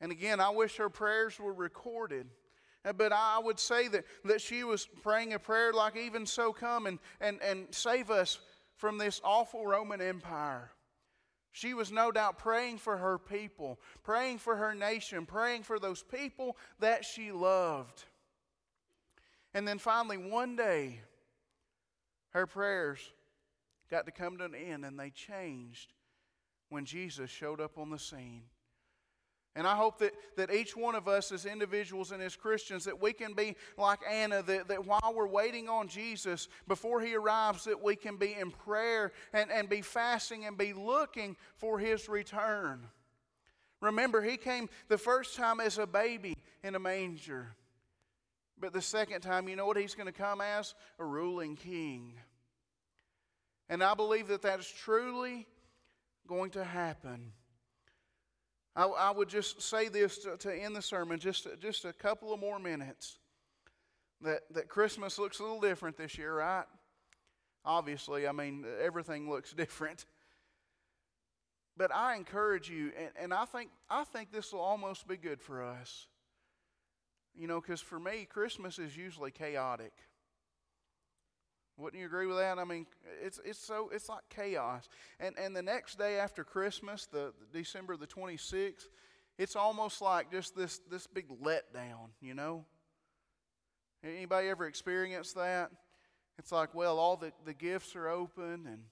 And 0.01 0.11
again, 0.11 0.41
I 0.41 0.49
wish 0.49 0.75
her 0.75 0.89
prayers 0.89 1.39
were 1.39 1.53
recorded. 1.53 2.27
Uh, 2.83 2.91
but 2.91 3.13
I 3.13 3.39
would 3.39 3.59
say 3.59 3.87
that, 3.87 4.03
that 4.25 4.41
she 4.41 4.65
was 4.65 4.85
praying 5.01 5.31
a 5.31 5.39
prayer 5.39 5.71
like, 5.71 5.95
even 5.95 6.25
so, 6.25 6.51
come 6.51 6.87
and, 6.87 6.99
and, 7.21 7.41
and 7.41 7.67
save 7.71 8.11
us 8.11 8.39
from 8.75 8.97
this 8.97 9.21
awful 9.23 9.65
Roman 9.65 10.01
Empire. 10.01 10.71
She 11.51 11.73
was 11.73 11.91
no 11.91 12.11
doubt 12.11 12.37
praying 12.37 12.77
for 12.77 12.97
her 12.97 13.17
people, 13.17 13.79
praying 14.03 14.37
for 14.37 14.55
her 14.55 14.75
nation, 14.75 15.25
praying 15.25 15.63
for 15.63 15.79
those 15.79 16.03
people 16.03 16.57
that 16.79 17.03
she 17.03 17.31
loved. 17.31 18.03
And 19.53 19.67
then 19.67 19.79
finally, 19.79 20.17
one 20.17 20.55
day, 20.55 21.01
her 22.31 22.45
prayers 22.45 22.99
got 23.89 24.05
to 24.05 24.11
come 24.11 24.37
to 24.37 24.45
an 24.45 24.55
end 24.55 24.85
and 24.85 24.99
they 24.99 25.09
changed 25.09 25.93
when 26.69 26.85
Jesus 26.85 27.31
showed 27.31 27.59
up 27.59 27.77
on 27.77 27.89
the 27.89 27.97
scene. 27.97 28.43
And 29.59 29.67
I 29.67 29.75
hope 29.75 29.99
that, 29.99 30.13
that 30.37 30.53
each 30.53 30.77
one 30.77 30.95
of 30.95 31.09
us 31.09 31.33
as 31.33 31.45
individuals 31.45 32.13
and 32.13 32.23
as 32.23 32.37
Christians, 32.37 32.85
that 32.85 33.01
we 33.01 33.11
can 33.11 33.33
be 33.33 33.57
like 33.77 33.99
Anna, 34.09 34.41
that, 34.41 34.69
that 34.69 34.85
while 34.85 35.13
we're 35.13 35.27
waiting 35.27 35.67
on 35.67 35.89
Jesus, 35.89 36.47
before 36.65 37.01
he 37.01 37.13
arrives, 37.13 37.65
that 37.65 37.83
we 37.83 37.97
can 37.97 38.15
be 38.15 38.37
in 38.39 38.51
prayer 38.51 39.11
and, 39.33 39.51
and 39.51 39.67
be 39.67 39.81
fasting 39.81 40.45
and 40.45 40.57
be 40.57 40.71
looking 40.71 41.35
for 41.57 41.77
his 41.77 42.07
return. 42.07 42.87
Remember, 43.81 44.21
he 44.21 44.37
came 44.37 44.69
the 44.87 44.97
first 44.97 45.35
time 45.35 45.59
as 45.59 45.77
a 45.77 45.85
baby 45.85 46.37
in 46.63 46.75
a 46.75 46.79
manger. 46.79 47.49
But 48.61 48.71
the 48.71 48.81
second 48.81 49.19
time, 49.19 49.49
you 49.49 49.57
know 49.57 49.65
what 49.65 49.75
he's 49.75 49.93
going 49.93 50.07
to 50.07 50.13
come 50.13 50.39
as? 50.39 50.73
A 50.99 51.03
ruling 51.03 51.57
king. 51.57 52.13
And 53.67 53.83
I 53.83 53.93
believe 53.93 54.29
that 54.29 54.41
that's 54.41 54.71
truly 54.71 55.47
going 56.29 56.51
to 56.51 56.63
happen. 56.63 57.33
I, 58.75 58.85
I 58.85 59.11
would 59.11 59.29
just 59.29 59.61
say 59.61 59.87
this 59.89 60.19
to, 60.19 60.37
to 60.37 60.55
end 60.55 60.75
the 60.75 60.81
sermon, 60.81 61.19
just, 61.19 61.47
just 61.59 61.85
a 61.85 61.93
couple 61.93 62.33
of 62.33 62.39
more 62.39 62.59
minutes. 62.59 63.17
That, 64.21 64.41
that 64.51 64.67
Christmas 64.67 65.17
looks 65.17 65.39
a 65.39 65.43
little 65.43 65.61
different 65.61 65.95
this 65.97 66.17
year, 66.17 66.35
right? 66.35 66.65
Obviously, 67.63 68.27
I 68.27 68.31
mean, 68.31 68.65
everything 68.81 69.29
looks 69.29 69.53
different. 69.57 70.05
But 71.77 71.95
I 71.95 72.17
encourage 72.17 72.69
you, 72.69 72.91
and, 72.97 73.09
and 73.15 73.33
I 73.33 73.45
think 73.45 73.69
I 73.89 74.03
think 74.03 74.33
this 74.33 74.51
will 74.51 74.59
almost 74.59 75.07
be 75.07 75.15
good 75.15 75.41
for 75.41 75.63
us. 75.63 76.07
You 77.33 77.47
know, 77.47 77.61
because 77.61 77.79
for 77.79 77.97
me, 77.97 78.27
Christmas 78.29 78.79
is 78.79 78.97
usually 78.97 79.31
chaotic. 79.31 79.93
Wouldn't 81.79 81.99
you 81.99 82.07
agree 82.07 82.27
with 82.27 82.37
that? 82.37 82.59
I 82.59 82.65
mean, 82.65 82.85
it's 83.23 83.39
it's 83.45 83.57
so 83.57 83.89
it's 83.93 84.09
like 84.09 84.23
chaos. 84.29 84.89
And 85.19 85.37
and 85.39 85.55
the 85.55 85.61
next 85.61 85.97
day 85.97 86.19
after 86.19 86.43
Christmas, 86.43 87.05
the, 87.05 87.33
the 87.39 87.59
December 87.59 87.95
the 87.95 88.05
26th, 88.05 88.89
it's 89.37 89.55
almost 89.55 90.01
like 90.01 90.29
just 90.29 90.57
this 90.57 90.81
this 90.91 91.07
big 91.07 91.27
letdown, 91.41 92.09
you 92.21 92.33
know? 92.33 92.65
Anybody 94.03 94.49
ever 94.49 94.65
experienced 94.65 95.35
that? 95.35 95.71
It's 96.37 96.51
like, 96.51 96.75
well, 96.75 96.99
all 96.99 97.15
the, 97.15 97.31
the 97.45 97.53
gifts 97.53 97.95
are 97.95 98.09
open 98.09 98.67
and 98.67 98.83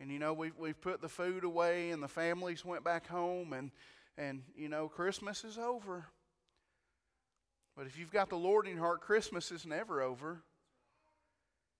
and 0.00 0.10
you 0.10 0.18
know, 0.18 0.32
we've 0.32 0.56
we've 0.58 0.80
put 0.80 1.00
the 1.00 1.08
food 1.08 1.44
away 1.44 1.90
and 1.90 2.02
the 2.02 2.08
families 2.08 2.64
went 2.64 2.82
back 2.82 3.06
home 3.06 3.52
and 3.52 3.70
and 4.18 4.42
you 4.56 4.68
know, 4.68 4.88
Christmas 4.88 5.44
is 5.44 5.56
over. 5.56 6.06
But 7.76 7.86
if 7.86 7.96
you've 7.96 8.12
got 8.12 8.28
the 8.28 8.36
Lord 8.36 8.66
in 8.66 8.74
your 8.74 8.82
heart, 8.82 9.00
Christmas 9.00 9.52
is 9.52 9.64
never 9.64 10.02
over. 10.02 10.42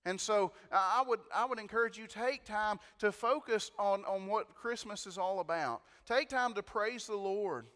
And 0.04 0.20
so 0.20 0.52
I 0.72 1.04
would, 1.06 1.20
I 1.34 1.44
would 1.44 1.58
encourage 1.58 1.96
you 1.96 2.06
take 2.06 2.44
time 2.44 2.80
to 2.98 3.12
focus 3.12 3.70
on, 3.78 4.04
on 4.04 4.26
what 4.26 4.54
Christmas 4.54 5.06
is 5.06 5.16
all 5.16 5.40
about. 5.40 5.82
Take 6.06 6.28
time 6.28 6.54
to 6.54 6.62
praise 6.62 7.06
the 7.06 7.16
Lord. 7.16 7.66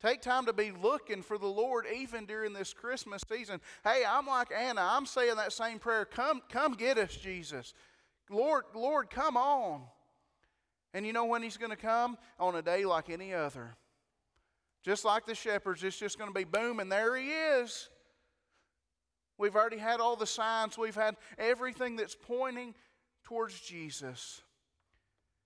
Take 0.00 0.20
time 0.20 0.46
to 0.46 0.52
be 0.52 0.70
looking 0.70 1.22
for 1.22 1.38
the 1.38 1.46
Lord 1.46 1.86
even 1.92 2.26
during 2.26 2.52
this 2.52 2.72
Christmas 2.72 3.22
season. 3.28 3.60
Hey, 3.82 4.04
I'm 4.06 4.26
like 4.26 4.48
Anna. 4.56 4.82
I'm 4.82 5.06
saying 5.06 5.36
that 5.36 5.52
same 5.52 5.78
prayer. 5.78 6.04
Come, 6.04 6.42
come 6.50 6.74
get 6.74 6.98
us, 6.98 7.16
Jesus. 7.16 7.74
Lord, 8.30 8.64
Lord, 8.74 9.10
come 9.10 9.36
on. 9.36 9.82
And 10.92 11.06
you 11.06 11.12
know 11.12 11.24
when 11.24 11.42
he's 11.42 11.56
going 11.56 11.70
to 11.70 11.76
come? 11.76 12.16
On 12.38 12.54
a 12.54 12.62
day 12.62 12.84
like 12.84 13.10
any 13.10 13.34
other. 13.34 13.76
Just 14.84 15.04
like 15.04 15.26
the 15.26 15.34
shepherds, 15.34 15.82
it's 15.82 15.98
just 15.98 16.16
going 16.16 16.30
to 16.30 16.34
be 16.34 16.44
boom, 16.44 16.78
and 16.78 16.92
there 16.92 17.16
he 17.16 17.30
is. 17.30 17.88
We've 19.38 19.56
already 19.56 19.78
had 19.78 20.00
all 20.00 20.16
the 20.16 20.26
signs, 20.26 20.78
we've 20.78 20.94
had 20.94 21.16
everything 21.38 21.96
that's 21.96 22.14
pointing 22.14 22.74
towards 23.24 23.60
Jesus. 23.60 24.42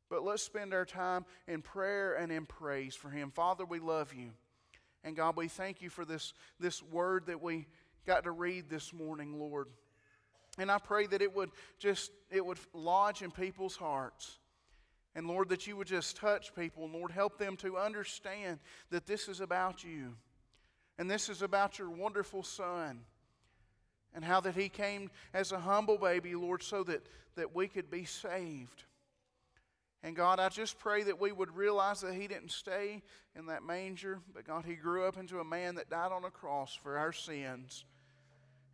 But 0.09 0.25
let's 0.25 0.43
spend 0.43 0.75
our 0.75 0.85
time 0.85 1.25
in 1.47 1.63
prayer 1.63 2.15
and 2.15 2.33
in 2.33 2.45
praise 2.45 2.97
for 2.97 3.11
him. 3.11 3.31
Father, 3.31 3.65
we 3.65 3.79
love 3.79 4.13
you. 4.13 4.31
And 5.05 5.17
God, 5.17 5.37
we 5.37 5.49
thank 5.49 5.81
you 5.81 5.89
for 5.89 6.05
this, 6.05 6.35
this 6.59 6.83
word 6.83 7.27
that 7.27 7.41
we 7.41 7.67
got 8.07 8.25
to 8.25 8.33
read 8.33 8.69
this 8.69 8.93
morning, 8.93 9.39
Lord. 9.39 9.69
And 10.59 10.71
I 10.71 10.79
pray 10.79 11.07
that 11.07 11.23
it 11.23 11.35
would 11.35 11.51
just 11.79 12.11
it 12.31 12.45
would 12.45 12.59
lodge 12.75 13.23
in 13.23 13.31
people's 13.31 13.77
hearts. 13.77 14.39
And 15.15 15.27
Lord, 15.27 15.49
that 15.49 15.67
you 15.67 15.77
would 15.77 15.89
just 15.89 16.17
touch 16.17 16.55
people. 16.55 16.89
Lord, 16.89 17.11
help 17.11 17.39
them 17.39 17.57
to 17.59 17.79
understand 17.79 18.61
that 18.91 19.07
this 19.07 19.29
is 19.29 19.41
about 19.41 19.83
you. 19.83 20.15
And 20.99 21.11
this 21.11 21.29
is 21.29 21.43
about 21.43 21.79
your 21.79 21.91
wonderful 21.91 22.43
Son. 22.43 23.01
And 24.15 24.25
how 24.25 24.41
that 24.41 24.57
He 24.57 24.69
came 24.69 25.11
as 25.33 25.53
a 25.53 25.59
humble 25.59 25.99
baby, 25.99 26.35
Lord, 26.35 26.63
so 26.63 26.83
that, 26.85 27.07
that 27.37 27.55
we 27.55 27.69
could 27.69 27.91
be 27.91 28.05
saved. 28.05 28.85
And 30.03 30.17
God, 30.17 30.41
I 30.41 30.49
just 30.49 30.79
pray 30.79 31.03
that 31.05 31.21
we 31.21 31.31
would 31.31 31.55
realize 31.55 32.01
that 32.01 32.15
He 32.15 32.27
didn't 32.27 32.51
stay 32.51 33.03
in 33.37 33.47
that 33.47 33.63
manger, 33.63 34.19
but 34.35 34.45
God, 34.47 34.65
He 34.65 34.75
grew 34.75 35.05
up 35.05 35.19
into 35.19 35.41
a 35.41 35.45
man 35.45 35.77
that 35.77 35.91
died 35.91 36.13
on 36.13 36.25
a 36.25 36.31
cross 36.31 36.75
for 36.75 36.97
our 36.97 37.13
sins. 37.13 37.85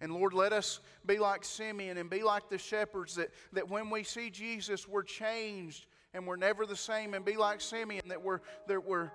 And 0.01 0.12
Lord, 0.12 0.35
let 0.35 0.53
us 0.53 0.81
be 1.07 1.18
like 1.18 1.44
Simeon 1.44 1.96
and 1.96 2.11
be 2.11 2.22
like 2.22 2.49
the 2.49 2.59
shepherds 2.59 3.14
that, 3.14 3.31
that 3.53 3.68
when 3.68 3.88
we 3.88 4.03
see 4.03 4.31
Jesus, 4.31 4.87
we're 4.87 5.03
changed 5.03 5.87
and 6.12 6.27
we're 6.27 6.37
never 6.37 6.66
the 6.66 6.77
same. 6.77 7.14
And 7.14 7.25
be 7.25 7.37
like 7.37 7.61
Simeon 7.61 8.03
that 8.09 8.22
we're, 8.22 8.40
that 8.68 8.87
we're, 8.87 9.11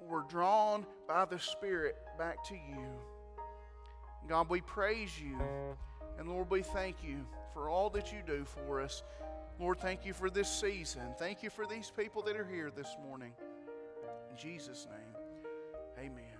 we're 0.00 0.24
drawn 0.24 0.86
by 1.06 1.24
the 1.24 1.38
Spirit 1.38 1.96
back 2.18 2.42
to 2.44 2.54
you. 2.54 2.86
God, 4.28 4.48
we 4.48 4.60
praise 4.60 5.20
you. 5.20 5.38
And 6.18 6.28
Lord, 6.28 6.50
we 6.50 6.62
thank 6.62 6.96
you 7.02 7.26
for 7.52 7.68
all 7.68 7.90
that 7.90 8.12
you 8.12 8.18
do 8.26 8.44
for 8.44 8.80
us. 8.80 9.02
Lord, 9.60 9.78
thank 9.78 10.04
you 10.04 10.12
for 10.12 10.30
this 10.30 10.48
season. 10.48 11.02
Thank 11.18 11.42
you 11.42 11.50
for 11.50 11.66
these 11.66 11.90
people 11.96 12.22
that 12.22 12.36
are 12.36 12.46
here 12.46 12.70
this 12.74 12.96
morning. 13.06 13.32
In 14.30 14.36
Jesus' 14.36 14.86
name, 14.90 16.10
amen. 16.10 16.33